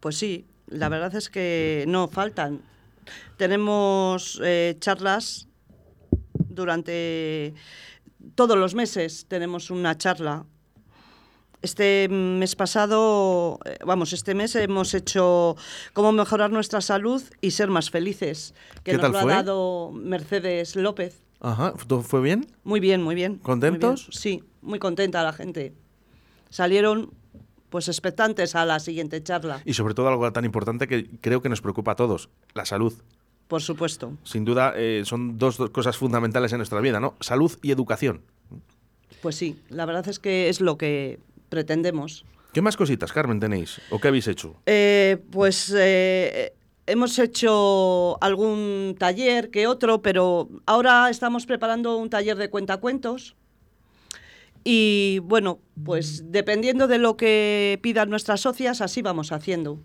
Pues 0.00 0.16
sí, 0.16 0.46
la 0.66 0.88
verdad 0.88 1.14
es 1.14 1.28
que 1.28 1.84
no 1.88 2.08
faltan. 2.08 2.60
Tenemos 3.36 4.40
eh, 4.44 4.76
charlas 4.80 5.48
durante 6.48 7.54
todos 8.34 8.56
los 8.56 8.74
meses, 8.74 9.26
tenemos 9.28 9.70
una 9.70 9.96
charla. 9.96 10.44
Este 11.60 12.08
mes 12.08 12.54
pasado, 12.54 13.58
vamos, 13.84 14.12
este 14.12 14.34
mes 14.34 14.54
hemos 14.54 14.94
hecho 14.94 15.56
cómo 15.92 16.12
mejorar 16.12 16.52
nuestra 16.52 16.80
salud 16.80 17.20
y 17.40 17.50
ser 17.50 17.68
más 17.68 17.90
felices, 17.90 18.54
que 18.84 18.92
¿Qué 18.92 18.92
nos 18.92 19.02
tal 19.02 19.12
lo 19.12 19.20
fue? 19.20 19.32
ha 19.32 19.36
dado 19.36 19.90
Mercedes 19.92 20.76
López. 20.76 21.27
Ajá, 21.40 21.74
¿todo 21.86 22.02
fue 22.02 22.20
bien? 22.20 22.46
Muy 22.64 22.80
bien, 22.80 23.02
muy 23.02 23.14
bien. 23.14 23.32
muy 23.32 23.40
¿Contentos? 23.42 24.08
bien. 24.08 24.20
Sí, 24.20 24.44
muy 24.62 24.78
contenta 24.78 25.22
la 25.22 25.32
gente. 25.32 25.72
Salieron 26.50 27.10
pues 27.70 27.88
expectantes 27.88 28.54
a 28.54 28.64
la 28.64 28.80
siguiente 28.80 29.22
charla, 29.22 29.60
Y 29.66 29.74
sobre 29.74 29.92
todo 29.94 30.08
algo 30.08 30.32
tan 30.32 30.44
importante 30.46 30.88
que 30.88 31.06
creo 31.20 31.42
que 31.42 31.50
nos 31.50 31.60
preocupa 31.60 31.92
a 31.92 31.96
todos, 31.96 32.30
la 32.54 32.64
salud. 32.64 32.94
por 33.46 33.60
supuesto. 33.62 34.16
Sin 34.24 34.44
duda 34.46 34.72
eh, 34.76 35.02
son 35.04 35.36
dos, 35.38 35.58
dos 35.58 35.70
cosas 35.70 35.96
fundamentales 35.96 36.52
en 36.52 36.58
nuestra 36.58 36.80
vida, 36.80 36.98
¿no? 36.98 37.14
Salud 37.20 37.52
y 37.62 37.70
educación. 37.70 38.22
Pues 39.20 39.36
sí, 39.36 39.60
la 39.68 39.84
verdad 39.84 40.08
es 40.08 40.18
que 40.18 40.48
es 40.48 40.60
lo 40.62 40.78
que 40.78 41.18
pretendemos. 41.50 42.24
¿Qué 42.54 42.62
más 42.62 42.76
cositas, 42.76 43.12
Carmen, 43.12 43.38
tenéis? 43.40 43.80
¿O 43.90 43.98
qué 44.00 44.08
habéis 44.08 44.26
hecho? 44.28 44.56
Eh, 44.64 45.18
pues 45.30 45.72
eh, 45.76 46.54
hemos 46.88 47.18
hecho 47.18 48.18
algún 48.22 48.96
taller 48.98 49.50
que 49.50 49.66
otro, 49.66 50.02
pero 50.02 50.48
ahora 50.66 51.10
estamos 51.10 51.46
preparando 51.46 51.96
un 51.98 52.10
taller 52.10 52.36
de 52.36 52.50
cuentacuentos. 52.50 53.36
Y 54.64 55.20
bueno, 55.20 55.60
pues 55.84 56.30
dependiendo 56.32 56.88
de 56.88 56.98
lo 56.98 57.16
que 57.16 57.78
pidan 57.82 58.10
nuestras 58.10 58.40
socias, 58.40 58.80
así 58.80 59.02
vamos 59.02 59.32
haciendo. 59.32 59.78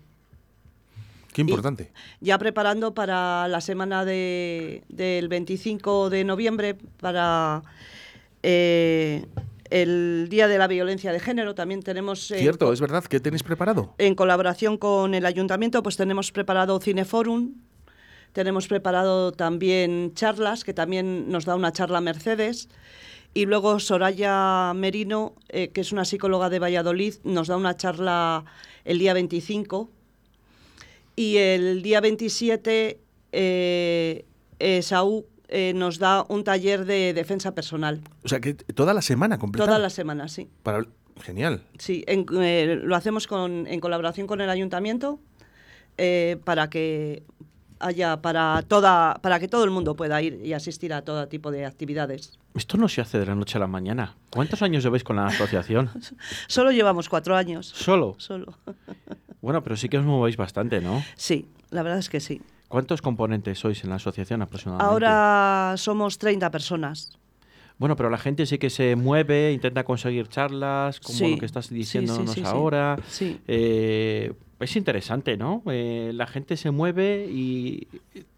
Qué 1.32 1.40
importante. 1.40 1.90
Ya 2.20 2.38
preparando 2.38 2.94
para 2.94 3.48
la 3.48 3.60
semana 3.60 4.04
de- 4.04 4.82
del 4.88 5.28
25 5.28 6.10
de 6.10 6.24
noviembre, 6.24 6.76
para 7.00 7.62
eh, 8.42 9.24
el 9.74 10.28
Día 10.30 10.46
de 10.46 10.56
la 10.56 10.68
Violencia 10.68 11.10
de 11.10 11.18
Género, 11.18 11.56
también 11.56 11.82
tenemos... 11.82 12.30
eh, 12.30 12.38
Cierto, 12.38 12.72
es 12.72 12.80
verdad. 12.80 13.02
¿Qué 13.04 13.18
tenéis 13.18 13.42
preparado? 13.42 13.92
en 13.98 14.14
colaboración 14.14 14.78
con 14.78 15.14
el 15.14 15.26
ayuntamiento, 15.26 15.82
pues 15.82 15.96
tenemos 15.96 16.30
preparado 16.30 16.78
Cineforum, 16.78 17.54
tenemos 18.32 18.68
preparado 18.68 19.32
también 19.32 20.12
charlas, 20.14 20.62
que 20.62 20.74
también 20.74 21.28
nos 21.28 21.44
da 21.44 21.56
una 21.56 21.72
charla 21.72 22.00
Mercedes, 22.00 22.68
y 23.34 23.46
luego 23.46 23.80
Soraya 23.80 24.72
Merino, 24.76 25.34
eh, 25.48 25.70
que 25.70 25.80
es 25.80 25.90
una 25.90 26.04
psicóloga 26.04 26.50
de 26.50 26.60
Valladolid, 26.60 27.14
nos 27.24 27.48
da 27.48 27.56
una 27.56 27.76
charla 27.76 28.44
el 28.84 29.00
día 29.00 29.12
25, 29.12 29.90
y 31.16 31.38
el 31.38 31.82
día 31.82 32.00
27 32.00 33.00
eh, 33.32 34.24
Saúl 34.82 35.24
eh, 35.48 35.72
nos 35.74 35.98
da 35.98 36.24
un 36.28 36.42
taller 36.44 36.84
de 36.84 37.12
defensa 37.14 37.54
personal, 37.54 38.00
O 38.24 38.28
sea, 38.28 38.40
que 38.40 38.54
toda 38.54 38.94
la 38.94 39.02
semana 39.02 39.38
completa. 39.38 39.66
toda 39.66 39.78
la 39.78 39.90
semana, 39.90 40.28
sí. 40.28 40.48
Para... 40.62 40.84
Genial. 41.22 41.62
Sí, 41.78 42.02
en- 42.08 42.26
eh, 42.42 42.80
lo 42.82 42.96
hacemos 42.96 43.28
con, 43.28 43.68
en 43.68 43.78
colaboración 43.78 44.26
con 44.26 44.40
el 44.40 44.50
ayuntamiento 44.50 45.20
eh, 45.96 46.38
para 46.44 46.68
que 46.68 47.22
haya 47.78 48.20
para 48.20 48.62
toda 48.66 49.14
para 49.22 49.38
que 49.38 49.46
todo 49.46 49.62
el 49.62 49.70
mundo 49.70 49.94
pueda 49.94 50.20
ir 50.22 50.40
y 50.44 50.54
asistir 50.54 50.92
a 50.92 51.02
todo 51.02 51.28
tipo 51.28 51.52
de 51.52 51.66
actividades. 51.66 52.38
Esto 52.54 52.78
no 52.78 52.88
se 52.88 53.00
hace 53.00 53.18
de 53.20 53.26
la 53.26 53.36
noche 53.36 53.58
a 53.58 53.60
la 53.60 53.66
mañana. 53.68 54.16
¿Cuántos 54.30 54.60
años 54.62 54.82
lleváis 54.82 55.04
con 55.04 55.14
la 55.16 55.26
asociación? 55.26 55.88
Solo 56.48 56.72
llevamos 56.72 57.08
cuatro 57.08 57.36
años. 57.36 57.66
Solo. 57.68 58.14
Solo. 58.18 58.58
Bueno, 59.40 59.62
pero 59.62 59.76
sí 59.76 59.88
que 59.88 59.98
os 59.98 60.04
movéis 60.04 60.36
bastante, 60.36 60.80
¿no? 60.80 61.04
Sí, 61.16 61.46
la 61.70 61.82
verdad 61.84 61.98
es 62.00 62.08
que 62.08 62.18
sí. 62.20 62.40
¿Cuántos 62.68 63.02
componentes 63.02 63.58
sois 63.58 63.82
en 63.84 63.90
la 63.90 63.96
asociación 63.96 64.42
aproximadamente? 64.42 64.90
Ahora 64.90 65.74
somos 65.76 66.18
30 66.18 66.50
personas. 66.50 67.18
Bueno, 67.78 67.96
pero 67.96 68.08
la 68.08 68.18
gente 68.18 68.46
sí 68.46 68.58
que 68.58 68.70
se 68.70 68.94
mueve, 68.96 69.52
intenta 69.52 69.84
conseguir 69.84 70.28
charlas, 70.28 71.00
como 71.00 71.18
Sí, 71.18 71.32
lo 71.32 71.38
que 71.38 71.46
estás 71.46 71.68
diciéndonos 71.70 72.30
sí, 72.32 72.40
sí. 72.40 72.46
ahora. 72.46 72.96
Sí. 73.08 73.40
Eh, 73.48 74.32
es 74.60 74.76
interesante, 74.76 75.36
¿no? 75.36 75.62
Eh, 75.66 76.12
la 76.14 76.26
gente 76.26 76.56
se 76.56 76.70
mueve 76.70 77.26
y 77.30 77.86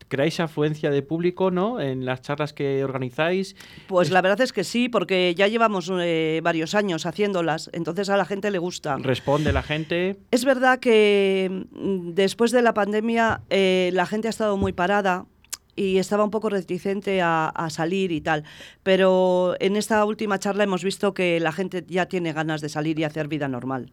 creáis 0.09 0.39
afluencia 0.41 0.91
de 0.91 1.03
público, 1.03 1.51
¿no? 1.51 1.81
En 1.81 2.05
las 2.05 2.23
charlas 2.23 2.53
que 2.53 2.85
organizáis. 2.85 3.57
Pues 3.89 4.11
la 4.11 4.23
verdad 4.23 4.41
es 4.41 4.53
que 4.53 4.65
sí, 4.65 4.89
porque 4.89 5.35
ya 5.37 5.49
llevamos 5.49 5.91
eh, 6.01 6.41
varios 6.43 6.75
años 6.75 7.07
haciéndolas, 7.07 7.71
entonces 7.73 8.09
a 8.09 8.17
la 8.17 8.25
gente 8.25 8.51
le 8.51 8.59
gusta. 8.59 8.97
Responde 8.99 9.53
la 9.53 9.63
gente. 9.63 10.17
Es 10.31 10.45
verdad 10.45 10.79
que 10.79 11.65
mm, 11.73 12.11
después 12.15 12.53
de 12.53 12.63
la 12.63 12.75
pandemia 12.75 13.41
eh, 13.51 13.91
la 13.93 14.07
gente 14.07 14.29
ha 14.29 14.31
estado 14.31 14.57
muy 14.57 14.73
parada 14.73 15.27
y 15.75 15.99
estaba 15.99 16.25
un 16.25 16.31
poco 16.31 16.49
reticente 16.49 17.21
a, 17.21 17.49
a 17.49 17.69
salir 17.69 18.11
y 18.11 18.21
tal, 18.23 18.45
pero 18.83 19.57
en 19.61 19.77
esta 19.77 20.05
última 20.05 20.39
charla 20.39 20.65
hemos 20.65 20.83
visto 20.83 21.13
que 21.13 21.39
la 21.41 21.53
gente 21.53 21.85
ya 21.87 22.07
tiene 22.07 22.33
ganas 22.33 22.61
de 22.63 22.69
salir 22.71 22.99
y 22.99 23.05
hacer 23.05 23.29
vida 23.29 23.47
normal. 23.49 23.91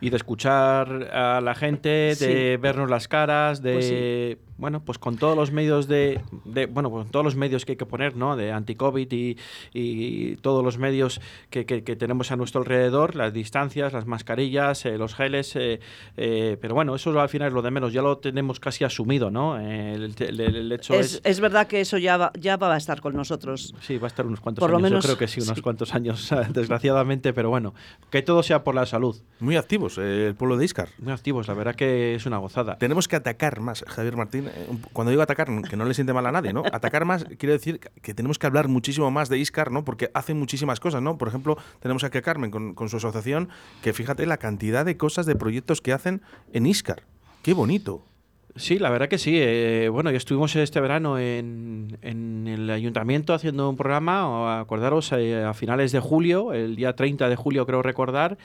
Y 0.00 0.08
de 0.10 0.16
escuchar 0.16 1.10
a 1.12 1.40
la 1.42 1.54
gente, 1.54 1.88
de 1.90 2.14
Sí. 2.16 2.56
vernos 2.60 2.88
las 2.88 3.06
caras, 3.06 3.60
de 3.62 3.72
Pues 3.74 4.49
bueno, 4.60 4.82
pues 4.84 4.98
con 4.98 5.16
todos 5.16 5.36
los 5.36 5.50
medios 5.50 5.88
de, 5.88 6.20
de- 6.44 6.66
bueno, 6.66 6.90
pues 6.90 7.10
todos 7.10 7.24
los 7.24 7.34
medios 7.34 7.64
que 7.64 7.72
hay 7.72 7.76
que 7.76 7.86
poner, 7.86 8.16
¿no? 8.16 8.36
De 8.36 8.52
anti-COVID 8.52 9.10
y, 9.12 9.36
y 9.72 10.36
todos 10.36 10.62
los 10.64 10.78
medios 10.78 11.20
que, 11.50 11.64
que- 11.66 11.82
que 11.82 11.96
tenemos 11.96 12.30
a 12.30 12.36
nuestro 12.36 12.60
alrededor, 12.60 13.16
las 13.16 13.32
distancias, 13.32 13.92
las 13.92 14.06
mascarillas, 14.06 14.84
eh, 14.86 14.98
los 14.98 15.14
geles, 15.14 15.56
eh, 15.56 15.80
eh, 16.16 16.56
pero 16.60 16.74
bueno, 16.74 16.94
eso 16.94 17.18
al 17.20 17.28
final 17.28 17.48
es 17.48 17.54
lo 17.54 17.62
de 17.62 17.70
menos, 17.70 17.92
ya 17.92 18.02
lo 18.02 18.18
tenemos 18.18 18.60
casi 18.60 18.84
asumido, 18.84 19.30
¿no? 19.30 19.58
Eh, 19.58 19.94
El, 19.94 20.14
el- 20.18 20.40
el 20.40 20.72
hecho 20.72 20.94
Es, 20.94 21.14
es, 21.14 21.20
es 21.24 21.40
verdad 21.40 21.66
que 21.66 21.80
eso 21.80 21.96
ya 21.98 22.16
va, 22.16 22.30
ya 22.38 22.56
va 22.56 22.74
a 22.74 22.76
estar 22.76 23.00
con 23.00 23.14
nosotros. 23.16 23.74
Sí, 23.80 23.96
va 23.98 24.06
a 24.06 24.08
estar 24.08 24.26
unos 24.26 24.40
cuantos 24.40 24.60
Por 24.60 24.70
lo 24.70 24.76
años. 24.76 24.90
menos, 24.90 25.04
Yo 25.04 25.08
creo 25.08 25.18
que 25.18 25.28
sí, 25.28 25.40
unos 25.40 25.56
sí. 25.56 25.62
cuantos 25.62 25.94
años, 25.94 26.28
desgraciadamente, 26.50 27.32
pero 27.32 27.48
bueno, 27.50 27.74
que 28.10 28.22
todo 28.22 28.42
sea 28.42 28.62
por 28.62 28.74
la 28.74 28.84
salud. 28.86 29.16
Muy 29.40 29.56
activos, 29.56 29.96
eh, 29.98 30.26
el 30.28 30.34
pueblo 30.34 30.56
de 30.56 30.64
Iscar. 30.66 30.88
Muy 30.98 31.12
activos, 31.12 31.48
la 31.48 31.54
verdad 31.54 31.74
que 31.74 32.14
es 32.14 32.26
una 32.26 32.36
gozada. 32.38 32.76
Tenemos 32.78 33.08
que 33.08 33.16
atacar 33.16 33.60
más, 33.60 33.84
Javier 33.88 34.16
Martín. 34.16 34.49
Cuando 34.92 35.10
digo 35.10 35.22
atacar, 35.22 35.48
que 35.62 35.76
no 35.76 35.84
le 35.84 35.94
siente 35.94 36.12
mal 36.12 36.26
a 36.26 36.32
nadie, 36.32 36.52
¿no? 36.52 36.62
Atacar 36.72 37.04
más 37.04 37.24
quiere 37.38 37.52
decir 37.52 37.80
que 37.80 38.14
tenemos 38.14 38.38
que 38.38 38.46
hablar 38.46 38.68
muchísimo 38.68 39.10
más 39.10 39.28
de 39.28 39.38
Iscar, 39.38 39.70
¿no? 39.70 39.84
Porque 39.84 40.10
hacen 40.14 40.38
muchísimas 40.38 40.80
cosas, 40.80 41.02
¿no? 41.02 41.18
Por 41.18 41.28
ejemplo, 41.28 41.56
tenemos 41.80 42.04
aquí 42.04 42.18
a 42.18 42.22
Carmen 42.22 42.50
con, 42.50 42.74
con 42.74 42.88
su 42.88 42.96
asociación, 42.96 43.48
que 43.82 43.92
fíjate 43.92 44.26
la 44.26 44.36
cantidad 44.36 44.84
de 44.84 44.96
cosas, 44.96 45.26
de 45.26 45.36
proyectos 45.36 45.80
que 45.80 45.92
hacen 45.92 46.22
en 46.52 46.66
Iscar. 46.66 47.02
¡Qué 47.42 47.54
bonito! 47.54 48.09
Sí, 48.56 48.78
la 48.78 48.90
verdad 48.90 49.08
que 49.08 49.18
sí. 49.18 49.36
eh, 49.40 49.88
bueno, 49.90 50.10
ya 50.10 50.16
estuvimos 50.16 50.54
este 50.56 50.80
verano 50.80 51.18
en, 51.18 51.96
en 52.02 52.48
el 52.48 52.68
ayuntamiento 52.70 53.32
haciendo 53.32 53.70
un 53.70 53.76
programa, 53.76 54.60
acordaros, 54.60 55.12
eh, 55.12 55.42
a 55.44 55.54
finales 55.54 55.92
de 55.92 56.00
julio, 56.00 56.52
el 56.52 56.74
día 56.76 56.94
30 56.96 57.28
de 57.28 57.36
julio 57.36 57.64
creo 57.66 57.80
recordar, 57.82 58.38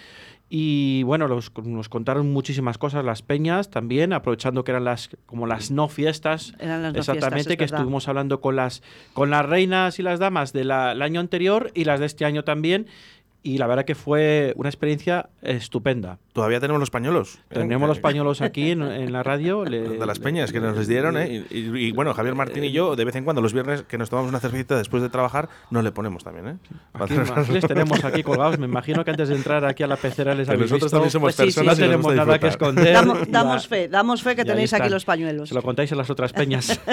y 0.47 1.01
bueno, 1.03 1.27
los- 1.27 1.51
nos 1.63 1.89
contaron 1.89 2.31
muchísimas 2.31 2.77
cosas, 2.77 3.03
las 3.03 3.23
peñas 3.23 3.71
también, 3.71 4.13
aprovechando 4.13 4.63
que 4.63 4.71
eran 4.71 4.83
las 4.83 5.09
como 5.25 5.47
las 5.47 5.71
no 5.71 5.87
fiestas. 5.89 6.53
Eran 6.59 6.83
las 6.83 6.93
no 6.93 6.99
Exactamente, 6.99 7.35
fiestas, 7.35 7.51
es 7.53 7.57
que 7.57 7.63
verdad. 7.65 7.79
estuvimos 7.79 8.07
hablando 8.07 8.41
con 8.41 8.55
las, 8.55 8.83
con 9.13 9.31
las 9.31 9.43
reinas 9.45 9.97
y 9.97 10.03
las 10.03 10.19
damas 10.19 10.53
del 10.53 10.69
año 10.71 11.19
anterior 11.19 11.71
y 11.73 11.85
las 11.85 11.99
de 11.99 12.05
este 12.05 12.25
año 12.25 12.43
también. 12.43 12.85
Y 13.47 13.59
la 13.59 13.67
verdad 13.67 13.85
que 13.85 13.93
fue 13.93 14.53
una 14.55 14.69
experiencia 14.69 15.29
estupenda. 15.43 16.17
Todavía 16.33 16.59
tenemos 16.59 16.79
los 16.79 16.89
pañuelos. 16.89 17.35
¿eh? 17.51 17.59
Tenemos 17.59 17.87
los 17.87 17.99
Eh, 17.99 18.01
pañuelos 18.01 18.41
aquí 18.41 18.71
en, 18.71 18.81
en 18.81 19.13
la 19.13 19.21
radio. 19.21 19.63
le- 19.69 19.87
de 19.99 20.05
las 20.07 20.17
peñas 20.17 20.51
que 20.51 20.59
nos 20.59 20.75
les 20.75 20.87
dieron, 20.87 21.15
¿eh? 21.15 21.45
Y, 21.51 21.55
y- 21.59 21.77
y, 21.87 21.91
bueno, 21.91 22.15
Javier 22.15 22.33
Martín 22.33 22.63
y 22.63 22.71
yo, 22.71 22.95
de 22.95 23.05
vez 23.05 23.15
en 23.15 23.23
cuando, 23.23 23.43
los 23.43 23.53
viernes 23.53 23.83
que 23.83 23.99
nos 23.99 24.09
tomamos 24.09 24.29
una 24.29 24.39
cervecita 24.39 24.75
después 24.77 25.03
de 25.03 25.09
trabajar, 25.09 25.47
nos 25.69 25.83
le 25.83 25.91
ponemos 25.91 26.23
también, 26.23 26.47
¿eh? 26.47 26.55
Para 26.91 27.05
Aquí, 27.05 27.13
hacer- 27.17 27.49
les 27.53 27.67
tenemos 27.67 28.03
aquí 28.03 28.23
colgados. 28.23 28.57
Me 28.57 28.65
imagino 28.65 29.05
que 29.05 29.11
antes 29.11 29.29
de 29.29 29.35
entrar 29.35 29.63
aquí 29.63 29.83
a 29.83 29.87
la 29.87 29.97
pecera 29.97 30.33
les 30.33 30.49
habéis 30.49 30.61
nosotros 30.71 30.85
visto. 30.85 30.95
también 30.97 31.11
somos 31.11 31.35
Pues 31.35 31.35
sí, 31.35 31.51
sí, 31.51 31.59
personas 31.59 31.77
no 31.79 31.85
y 31.85 31.87
nos 31.89 32.01
tenemos 32.01 32.15
nada 32.15 32.39
que 32.39 32.47
esconder. 32.47 32.93
Damos, 32.93 33.29
damos 33.29 33.67
fe, 33.67 33.87
damos 33.89 34.23
fe 34.23 34.35
que 34.35 34.43
tenéis 34.43 34.73
aquí 34.73 34.89
los 34.89 35.05
pañuelos. 35.05 35.49
Se 35.49 35.55
lo 35.55 35.61
contáis 35.61 35.91
a 35.91 35.95
las 35.95 36.09
otras 36.09 36.33
peñas. 36.33 36.81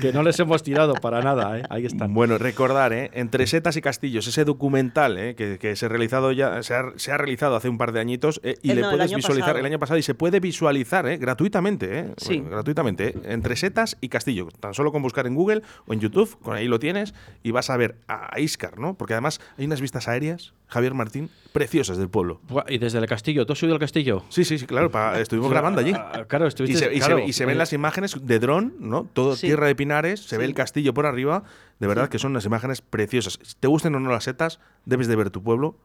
que 0.00 0.12
no 0.12 0.22
les 0.22 0.38
hemos 0.40 0.62
tirado 0.62 0.94
para 0.94 1.20
nada, 1.22 1.58
¿eh? 1.58 1.62
Ahí 1.70 1.86
están. 1.86 2.14
Bueno, 2.14 2.38
recordar, 2.38 2.92
¿eh? 2.92 3.10
Entre 3.14 3.46
setas 3.46 3.76
y 3.76 3.80
castillos, 3.82 4.26
ese 4.26 4.44
documental 4.44 5.16
¿eh? 5.18 5.34
que, 5.34 5.58
que 5.58 5.76
se, 5.76 5.86
ha 5.86 5.88
realizado 5.88 6.32
ya, 6.32 6.62
se, 6.62 6.74
ha, 6.74 6.84
se 6.96 7.12
ha 7.12 7.18
realizado 7.18 7.56
hace 7.56 7.68
un 7.68 7.78
par 7.78 7.92
de 7.92 8.00
añitos 8.00 8.40
eh, 8.44 8.56
y 8.62 8.70
Eh, 8.70 8.74
le 8.74 8.80
no, 8.82 8.90
el 8.90 8.96
puedes 8.96 9.10
año 9.10 9.16
visualizar 9.16 9.46
pasado. 9.48 9.58
el 9.60 9.66
año 9.66 9.78
pasado 9.78 9.98
y 9.98 10.02
se 10.02 10.14
puede 10.14 10.40
visualizar 10.40 11.06
¿eh? 11.06 11.16
gratuitamente, 11.18 11.98
¿eh? 11.98 12.14
Sí. 12.16 12.36
Bueno, 12.38 12.50
gratuitamente, 12.56 13.08
¿eh? 13.08 13.14
entre 13.24 13.56
setas 13.56 13.96
y 14.00 14.08
castillo. 14.08 14.48
Tan 14.60 14.74
solo 14.74 14.92
con 14.92 15.02
buscar 15.02 15.26
en 15.26 15.34
Google 15.34 15.62
o 15.86 15.92
en 15.92 16.00
YouTube, 16.00 16.38
con 16.40 16.56
ahí 16.56 16.66
lo 16.68 16.78
tienes 16.78 17.14
y 17.42 17.50
vas 17.50 17.70
a 17.70 17.76
ver 17.76 17.96
a 18.08 18.38
Iscar, 18.40 18.78
¿no? 18.78 18.94
Porque 18.94 19.14
además 19.14 19.40
hay 19.58 19.66
unas 19.66 19.80
vistas 19.80 20.08
aéreas, 20.08 20.52
Javier 20.70 20.94
Martín, 20.94 21.28
preciosas 21.52 21.98
del 21.98 22.08
pueblo. 22.08 22.40
Y 22.68 22.78
desde 22.78 22.98
el 22.98 23.06
castillo, 23.06 23.44
¿tú 23.44 23.52
has 23.52 23.58
subido 23.58 23.74
al 23.74 23.80
castillo? 23.80 24.22
Sí, 24.28 24.44
sí, 24.44 24.56
sí, 24.58 24.66
claro, 24.66 24.90
pa- 24.90 25.20
estuvimos 25.20 25.50
grabando 25.50 25.80
allí. 25.80 25.92
Ah, 25.94 26.24
Claro, 26.28 26.46
Y 26.46 26.48
estuviste. 26.48 26.78
se, 26.78 26.86
y 26.94 27.00
se 27.00 27.06
claro, 27.06 27.16
ve- 27.16 27.24
y 27.26 27.32
se 27.32 27.44
ven 27.44 27.56
eh, 27.56 27.58
las 27.58 27.72
imágenes 27.72 28.16
de 28.24 28.38
dron, 28.38 28.74
¿no? 28.78 29.08
Todo 29.12 29.34
Sí. 29.36 29.48
tierra 29.48 29.66
de 29.66 29.74
pinares, 29.74 30.20
se 30.20 30.38
ve 30.38 30.44
el 30.44 30.54
castillo 30.54 30.94
por 30.94 31.06
arriba. 31.06 31.42
De 31.80 31.86
verdad 31.86 32.08
que 32.08 32.18
son 32.18 32.30
unas 32.30 32.44
imágenes 32.46 32.80
preciosas. 32.82 33.38
Si 33.42 33.54
te 33.58 33.66
gusten 33.68 33.94
o 33.96 34.00
no 34.00 34.10
las 34.10 34.24
setas, 34.24 34.60
debes 34.84 35.08
de 35.08 35.16
ver 35.16 35.30
tu 35.30 35.42
pueblo 35.42 35.76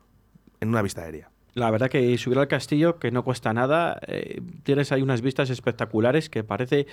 en 0.62 0.70
una 0.70 0.82
vista 0.82 1.01
aérea. 1.01 1.32
La 1.56 1.72
verdad 1.72 1.89
que 1.89 2.18
subir 2.18 2.38
al 2.38 2.48
castillo, 2.50 3.00
que 3.00 3.12
no 3.12 3.24
cuesta 3.24 3.54
nada, 3.54 3.98
eh, 4.08 4.42
tienes 4.63 4.92
ahí 4.92 5.01
unas 5.01 5.22
vistas 5.22 5.50
espectaculares 5.50 6.30
que 6.30 6.44
parece 6.44 6.86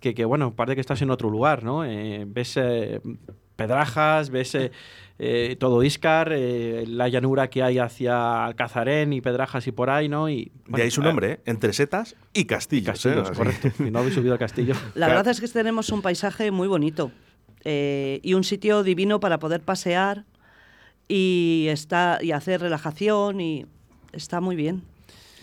que, 0.00 0.14
que, 0.14 0.24
bueno, 0.24 0.52
parece 0.56 0.74
que 0.74 0.80
estás 0.80 1.00
en 1.02 1.10
otro 1.10 1.30
lugar, 1.30 1.62
¿no? 1.62 1.84
Eh, 1.84 2.24
ves 2.26 2.56
eh, 2.56 3.00
Pedrajas, 3.60 4.30
ves 4.30 4.54
eh, 4.54 4.72
eh, 5.18 5.54
todo 5.60 5.82
Iscar, 5.82 6.32
eh, 6.32 6.84
la 6.86 7.08
llanura 7.08 7.50
que 7.50 7.62
hay 7.62 7.78
hacia 7.78 8.46
Alcazarén 8.46 9.12
y 9.12 9.20
Pedrajas 9.20 9.66
y 9.66 9.72
por 9.72 9.90
ahí, 9.90 10.08
¿no? 10.08 10.30
Y, 10.30 10.50
de 10.66 10.82
ahí 10.82 10.90
su 10.90 11.02
nombre, 11.02 11.32
¿eh? 11.32 11.40
Entre 11.44 11.74
setas 11.74 12.16
y 12.32 12.46
castillos. 12.46 13.04
Y 13.04 13.10
castillos, 13.10 13.30
correcto. 13.32 13.70
y 13.84 13.90
no 13.90 13.98
habéis 13.98 14.14
subido 14.14 14.32
al 14.32 14.38
castillo. 14.38 14.74
La 14.94 15.08
verdad 15.08 15.28
es 15.28 15.42
que 15.42 15.48
tenemos 15.48 15.90
un 15.90 16.00
paisaje 16.00 16.50
muy 16.50 16.68
bonito 16.68 17.12
y 17.62 18.32
un 18.32 18.44
sitio 18.44 18.82
divino 18.82 19.20
para 19.20 19.38
poder 19.38 19.60
pasear 19.60 20.24
y, 21.06 21.66
está, 21.68 22.18
y 22.22 22.32
hacer 22.32 22.62
relajación 22.62 23.42
y 23.42 23.66
está 24.12 24.40
muy 24.40 24.56
bien. 24.56 24.84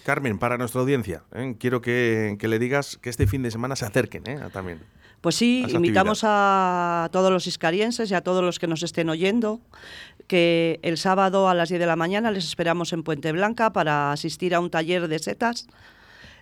Carmen, 0.07 0.39
para 0.39 0.57
nuestra 0.57 0.81
audiencia, 0.81 1.21
¿eh? 1.35 1.55
quiero 1.59 1.81
que, 1.81 2.37
que, 2.39 2.47
le 2.47 2.57
digas 2.57 2.97
que 2.97 3.11
este 3.11 3.27
fin 3.27 3.43
de 3.43 3.51
semana 3.51 3.75
se 3.75 3.85
acerquen 3.85 4.23
¿eh? 4.25 4.39
también. 4.51 4.79
Pues 5.21 5.35
sí, 5.35 5.65
invitamos 5.69 6.21
a 6.23 7.09
todos 7.11 7.31
los 7.31 7.47
iscarienses 7.47 8.11
y 8.11 8.13
a 8.13 8.21
todos 8.21 8.43
los 8.43 8.59
que 8.59 8.67
nos 8.67 8.83
estén 8.83 9.09
oyendo 9.09 9.59
que 10.27 10.79
el 10.83 10.97
sábado 10.97 11.49
a 11.49 11.53
las 11.53 11.69
10 11.69 11.79
de 11.79 11.85
la 11.87 11.95
mañana 11.95 12.31
les 12.31 12.45
esperamos 12.45 12.93
en 12.93 13.03
Puente 13.03 13.31
Blanca 13.31 13.73
para 13.73 14.11
asistir 14.11 14.53
a 14.53 14.59
un 14.59 14.69
taller 14.69 15.07
de 15.07 15.19
setas 15.19 15.67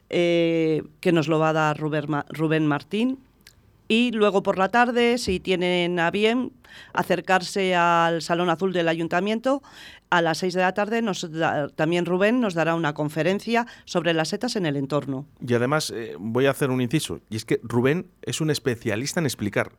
eh, 0.10 0.84
que 1.00 1.12
nos 1.12 1.28
lo 1.28 1.40
va 1.40 1.50
a 1.50 1.54
dar 1.54 1.80
Rubén, 1.80 2.06
Rubén 2.30 2.68
Martín 2.68 3.20
y 3.88 4.12
luego 4.12 4.44
por 4.44 4.58
la 4.58 4.70
tarde, 4.70 5.18
si 5.18 5.40
tienen 5.40 6.00
a 6.00 6.12
bien 6.12 6.52
acercarse 6.94 7.76
al 7.76 8.22
Salón 8.22 8.50
Azul 8.50 8.74
del 8.74 8.88
Ayuntamiento, 8.88 9.62
a 10.10 10.22
las 10.22 10.40
6 10.40 10.54
de 10.56 10.62
la 10.62 10.74
tarde 10.74 11.02
nos 11.02 11.30
también 11.76 12.06
Rubén 12.06 12.40
nos 12.40 12.54
dará 12.54 12.76
una 12.76 12.94
conferencia 12.94 13.66
sobre 13.86 14.14
las 14.14 14.30
setas 14.30 14.56
en 14.56 14.66
el 14.66 14.76
entorno. 14.76 15.26
Y 15.46 15.54
además 15.54 15.92
eh, 15.96 16.16
voy 16.20 16.48
a 16.48 16.52
hacer 16.52 16.70
un 16.70 16.82
inciso, 16.82 17.20
y 17.30 17.36
es 17.36 17.46
que 17.46 17.60
Rubén 17.64 18.08
es 18.22 18.42
un 18.42 18.50
especialista 18.50 19.20
en 19.20 19.26
explicar. 19.26 19.74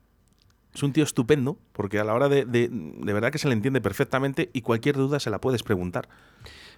Es 0.74 0.82
un 0.82 0.92
tío 0.92 1.04
estupendo, 1.04 1.58
porque 1.72 1.98
a 1.98 2.04
la 2.04 2.12
hora 2.12 2.28
de, 2.28 2.44
de, 2.44 2.68
de 2.70 3.12
verdad 3.12 3.32
que 3.32 3.38
se 3.38 3.48
le 3.48 3.54
entiende 3.54 3.80
perfectamente 3.80 4.50
y 4.52 4.60
cualquier 4.60 4.96
duda 4.96 5.18
se 5.18 5.30
la 5.30 5.40
puedes 5.40 5.62
preguntar. 5.62 6.08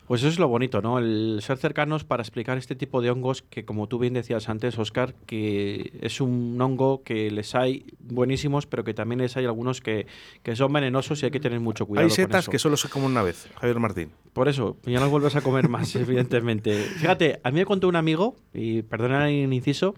Pues 0.08 0.22
eso 0.22 0.28
es 0.28 0.38
lo 0.38 0.48
bonito, 0.48 0.80
¿no? 0.80 0.98
El 0.98 1.40
ser 1.42 1.58
cercanos 1.58 2.02
para 2.02 2.22
explicar 2.22 2.56
este 2.56 2.74
tipo 2.74 3.02
de 3.02 3.10
hongos 3.10 3.42
que, 3.42 3.66
como 3.66 3.88
tú 3.88 3.98
bien 3.98 4.14
decías 4.14 4.48
antes, 4.48 4.78
Oscar, 4.78 5.14
que 5.26 5.92
es 6.00 6.22
un 6.22 6.58
hongo 6.60 7.02
que 7.02 7.30
les 7.30 7.54
hay 7.54 7.84
buenísimos, 8.00 8.66
pero 8.66 8.84
que 8.84 8.94
también 8.94 9.20
les 9.20 9.36
hay 9.36 9.44
algunos 9.44 9.82
que, 9.82 10.06
que 10.42 10.56
son 10.56 10.72
venenosos 10.72 11.22
y 11.22 11.26
hay 11.26 11.30
que 11.30 11.40
tener 11.40 11.60
mucho 11.60 11.84
cuidado. 11.84 12.06
Hay 12.06 12.10
setas 12.10 12.48
que 12.48 12.58
solo 12.58 12.78
se 12.78 12.88
comen 12.88 13.10
una 13.10 13.22
vez, 13.22 13.48
Javier 13.56 13.78
Martín. 13.80 14.10
Por 14.32 14.48
eso, 14.48 14.78
ya 14.84 14.98
no 14.98 15.10
vuelves 15.10 15.36
a 15.36 15.42
comer 15.42 15.68
más, 15.68 15.94
evidentemente. 15.96 16.72
Fíjate, 16.72 17.40
a 17.44 17.50
mí 17.50 17.58
me 17.58 17.66
contó 17.66 17.86
un 17.86 17.96
amigo, 17.96 18.34
y 18.54 18.80
perdona 18.80 19.28
el 19.28 19.52
inciso, 19.52 19.94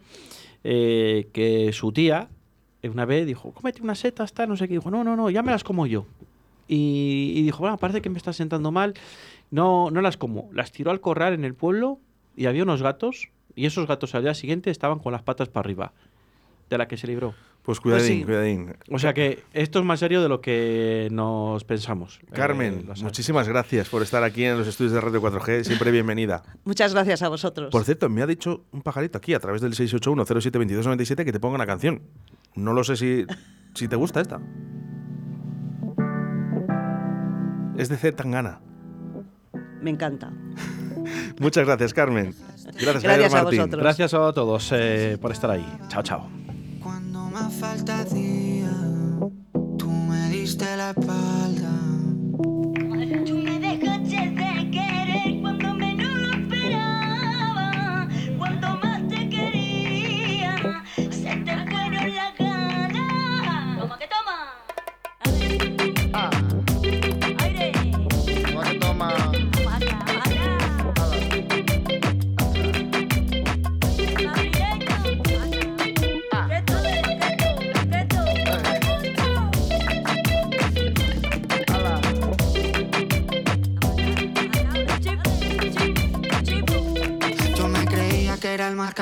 eh, 0.64 1.28
que 1.32 1.72
su 1.72 1.92
tía 1.92 2.28
una 2.88 3.04
vez 3.04 3.26
dijo, 3.26 3.52
cómete 3.52 3.82
unas 3.82 3.98
setas, 3.98 4.32
tal, 4.32 4.48
no 4.48 4.56
sé 4.56 4.66
qué. 4.66 4.74
Dijo, 4.74 4.90
no, 4.90 5.04
no, 5.04 5.16
no, 5.16 5.28
ya 5.30 5.42
me 5.42 5.52
las 5.52 5.64
como 5.64 5.86
yo. 5.86 6.06
Y, 6.72 7.32
y, 7.34 7.42
dijo, 7.42 7.58
bueno, 7.58 7.78
parece 7.78 8.00
que 8.00 8.10
me 8.10 8.16
está 8.16 8.32
sentando 8.32 8.70
mal. 8.70 8.94
No, 9.50 9.90
no 9.90 10.00
las 10.02 10.16
como. 10.16 10.48
Las 10.52 10.70
tiró 10.70 10.92
al 10.92 11.00
corral 11.00 11.34
en 11.34 11.44
el 11.44 11.54
pueblo 11.54 11.98
y 12.36 12.46
había 12.46 12.62
unos 12.62 12.80
gatos 12.80 13.28
y 13.56 13.66
esos 13.66 13.88
gatos 13.88 14.14
al 14.14 14.22
día 14.22 14.34
siguiente 14.34 14.70
estaban 14.70 15.00
con 15.00 15.10
las 15.12 15.22
patas 15.22 15.48
para 15.48 15.64
arriba. 15.64 15.92
De 16.68 16.78
la 16.78 16.86
que 16.86 16.96
se 16.96 17.08
libró. 17.08 17.34
Pues 17.62 17.80
cuidadín, 17.80 18.06
pues 18.06 18.18
sí. 18.18 18.24
cuidadín. 18.24 18.76
O 18.88 19.00
sea 19.00 19.12
que 19.12 19.42
esto 19.52 19.80
es 19.80 19.84
más 19.84 19.98
serio 19.98 20.22
de 20.22 20.28
lo 20.28 20.40
que 20.40 21.08
nos 21.10 21.64
pensamos. 21.64 22.20
Carmen, 22.32 22.86
eh, 22.88 23.02
muchísimas 23.02 23.48
gracias 23.48 23.88
por 23.88 24.02
estar 24.02 24.22
aquí 24.22 24.44
en 24.44 24.56
los 24.56 24.68
estudios 24.68 24.92
de 24.92 25.00
Radio 25.00 25.20
4G. 25.20 25.64
Siempre 25.64 25.90
bienvenida. 25.90 26.44
Muchas 26.64 26.94
gracias 26.94 27.22
a 27.22 27.28
vosotros. 27.28 27.70
Por 27.72 27.82
cierto, 27.82 28.08
me 28.08 28.22
ha 28.22 28.26
dicho 28.26 28.64
un 28.70 28.82
pajarito 28.82 29.18
aquí 29.18 29.34
a 29.34 29.40
través 29.40 29.60
del 29.60 29.74
681-072297 29.74 31.24
que 31.24 31.32
te 31.32 31.40
ponga 31.40 31.56
una 31.56 31.66
canción. 31.66 32.02
No 32.54 32.72
lo 32.72 32.84
sé 32.84 32.96
si, 32.96 33.26
si 33.74 33.88
te 33.88 33.96
gusta 33.96 34.20
esta. 34.20 34.40
Es 37.80 37.88
de 37.88 37.96
Z 37.96 38.14
Tangana. 38.14 38.60
Me 39.80 39.88
encanta. 39.88 40.30
Muchas 41.40 41.64
gracias, 41.64 41.94
Carmen. 41.94 42.34
Gracias, 42.78 43.02
gracias 43.02 43.32
a 43.32 43.42
Martín. 43.42 43.58
vosotros. 43.60 43.82
Gracias 43.82 44.12
a 44.12 44.32
todos 44.34 44.70
eh, 44.74 45.16
por 45.18 45.32
estar 45.32 45.50
ahí. 45.50 45.66
Chao, 45.88 46.02
chao. 46.02 46.28
Cuando 46.82 47.20
más 47.30 47.50
falta 47.54 48.04
día, 48.04 48.70
tú 49.78 49.90
me 49.90 50.28
diste 50.28 50.76
la 50.76 50.90
espalda. 50.90 51.49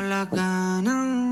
te 0.00 0.26
fueron 0.26 1.27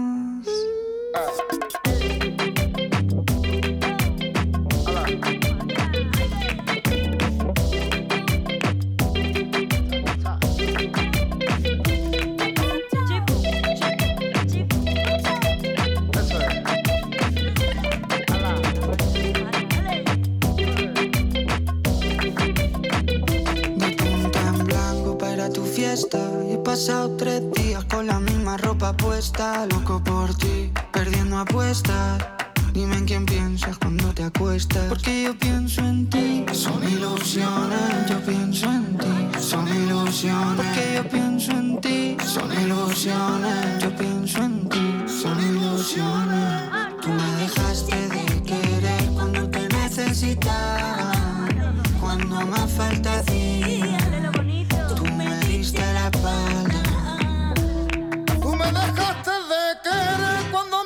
Y 25.79 25.85
he 25.85 26.59
pasado 26.65 27.17
tres 27.19 27.43
días 27.53 27.85
con 27.85 28.07
la 28.07 28.19
misma 28.19 28.57
ropa 28.57 28.97
puesta. 28.97 29.67
Loco 29.67 30.03
por 30.03 30.35
ti, 30.35 30.73
perdiendo 30.91 31.37
apuestas. 31.37 32.25
Dime 32.73 32.97
en 32.97 33.05
quién 33.05 33.27
piensas 33.27 33.77
cuando 33.77 34.11
te 34.15 34.23
acuestas. 34.23 34.89
Porque 34.89 35.25
yo 35.25 35.39
pienso 35.39 35.83
en 35.83 36.09
ti. 36.09 36.47
Son 36.53 36.83
ilusiones, 36.83 38.09
yo 38.09 38.19
pienso 38.25 38.67
en 38.73 38.97
ti. 38.97 39.39
Son 39.39 39.69
ilusiones. 39.69 40.57
Porque 40.57 40.95
yo 40.95 41.09
pienso 41.11 41.53
en 41.53 41.81
ti. 41.83 42.17
Son 42.25 42.51
ilusiones, 42.53 43.83
yo 43.83 43.97
pienso 43.97 44.43
en 44.45 44.69
ti. 44.71 44.95
Son 45.07 45.39
ilusiones. 45.39 46.71
Tú 47.03 47.11
me 47.11 47.43
dejaste 47.43 48.06